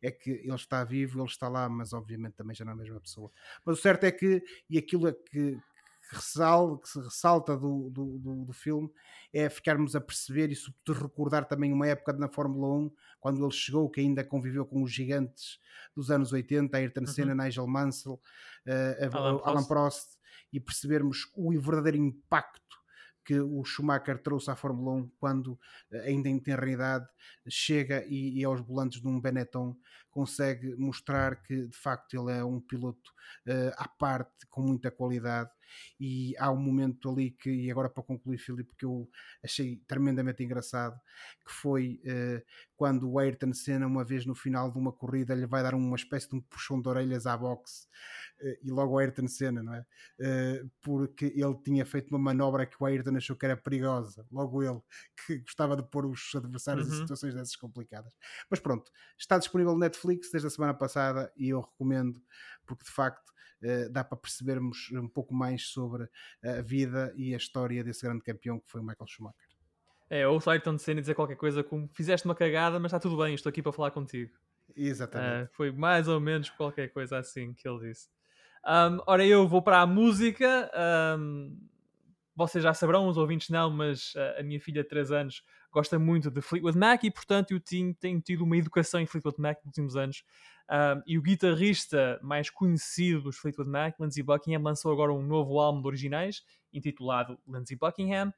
[0.01, 2.78] é que ele está vivo, ele está lá, mas obviamente também já não é a
[2.78, 3.32] mesma pessoa.
[3.65, 5.57] Mas o certo é que, e aquilo é que,
[6.09, 8.89] que, ressal- que se ressalta do, do, do- do filme,
[9.34, 13.51] é ficarmos a perceber e sobretudo recordar também uma época na Fórmula 1, quando ele
[13.53, 15.59] chegou, que ainda conviveu com os gigantes
[15.95, 18.20] dos anos 80, Ayrton Senna, Nigel Mansell,
[18.65, 20.16] eh, a- Alain Alan Prost.
[20.51, 22.77] E percebermos o verdadeiro impacto
[23.27, 25.59] que o Schumacher trouxe à Fórmula 1 quando
[25.91, 27.05] eh, ainda em tenra idade
[27.49, 29.75] chega e, e aos volantes de um Benetton
[30.18, 33.11] consegue mostrar que de facto ele é um piloto
[33.45, 35.51] eh, à parte com muita qualidade
[35.99, 39.07] e há um momento ali que, e agora para concluir Filipe, que eu
[39.43, 40.99] achei tremendamente engraçado
[41.45, 42.43] que foi eh,
[42.76, 45.95] quando o Ayrton Senna uma vez no final de uma corrida lhe vai dar uma
[45.95, 47.88] espécie de um puxão de orelhas à boxe
[48.39, 49.86] eh, e logo o Ayrton Senna, não é?
[50.82, 54.26] Porque ele tinha feito uma manobra que o Ayrton achou que era perigosa.
[54.32, 54.80] Logo ele,
[55.26, 56.97] que gostava de pôr os adversários em Uhum.
[56.97, 58.13] situações dessas complicadas.
[58.49, 62.22] Mas pronto, está disponível no Netflix desde a semana passada e eu recomendo,
[62.66, 63.32] porque de facto
[63.62, 66.08] eh, dá para percebermos um pouco mais sobre
[66.43, 69.47] a vida e a história desse grande campeão que foi o Michael Schumacher.
[70.10, 73.34] É, ouço Ayrton Senna dizer qualquer coisa como fizeste uma cagada, mas está tudo bem,
[73.34, 74.32] estou aqui para falar contigo.
[74.76, 75.45] Exatamente.
[75.45, 78.08] Ah, foi mais ou menos qualquer coisa assim que ele disse.
[78.66, 80.70] Ahm, ora, eu vou para a música.
[80.74, 81.55] ahm,
[82.36, 85.99] vocês já saberão, os ouvintes não, mas ah, a minha filha de 3 anos gosta
[85.99, 89.57] muito de Fleetwood Mac e, portanto, eu tinha, tenho tido uma educação em Fleetwood Mac
[89.59, 90.24] nos últimos anos.
[90.70, 95.59] Ahm, e o guitarrista mais conhecido dos Fleetwood Mac, Lindsey Buckingham, lançou agora um novo
[95.59, 96.43] álbum de originais,
[96.74, 98.34] intitulado Lindsey Buckingham.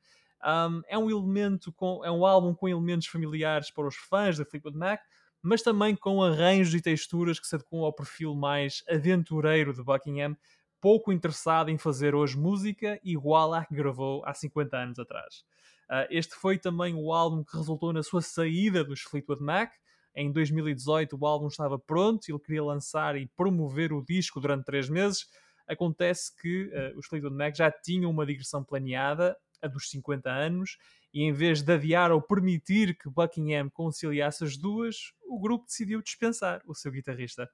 [0.46, 4.46] Um, é um elemento com, é um álbum com elementos familiares para os fãs da
[4.46, 5.02] Fleetwood Mac,
[5.42, 10.38] mas também com arranjos e texturas que se adequam ao perfil mais aventureiro de Buckingham,
[10.80, 15.44] pouco interessado em fazer hoje música igual à que gravou há 50 anos atrás.
[15.90, 19.72] Uh, este foi também o álbum que resultou na sua saída dos Fleetwood Mac.
[20.16, 24.88] Em 2018 o álbum estava pronto, ele queria lançar e promover o disco durante três
[24.88, 25.26] meses.
[25.68, 30.78] Acontece que uh, os Fleetwood Mac já tinham uma digressão planeada, a dos 50 anos,
[31.14, 36.02] e em vez de adiar ou permitir que Buckingham conciliasse as duas, o grupo decidiu
[36.02, 37.50] dispensar o seu guitarrista.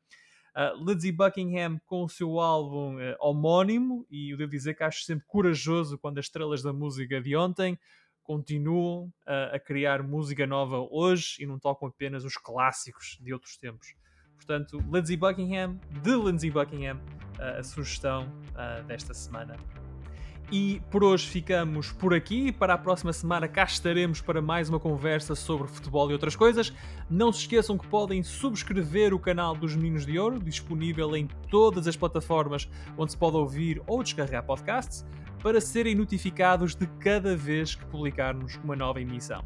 [0.56, 5.04] Uh, Lindsey Buckingham com o seu álbum uh, homónimo, e eu devo dizer que acho
[5.04, 7.78] sempre corajoso quando as estrelas da música de ontem
[8.26, 13.56] continuam a, a criar música nova hoje e não tocam apenas os clássicos de outros
[13.58, 13.96] tempos.
[14.36, 17.00] Portanto, Lindsey Buckingham, de Lindsey Buckingham,
[17.40, 18.28] a sugestão
[18.86, 19.56] desta semana.
[20.52, 22.52] E por hoje ficamos por aqui.
[22.52, 26.72] Para a próxima semana cá estaremos para mais uma conversa sobre futebol e outras coisas.
[27.10, 31.88] Não se esqueçam que podem subscrever o canal dos Meninos de Ouro, disponível em todas
[31.88, 35.04] as plataformas onde se pode ouvir ou descarregar podcasts,
[35.46, 39.46] para serem notificados de cada vez que publicarmos uma nova emissão.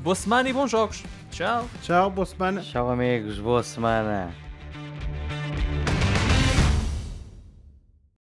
[0.00, 1.04] Boa semana e bons jogos!
[1.30, 1.68] Tchau!
[1.82, 2.62] Tchau, boa semana!
[2.62, 4.34] Tchau, amigos, boa semana!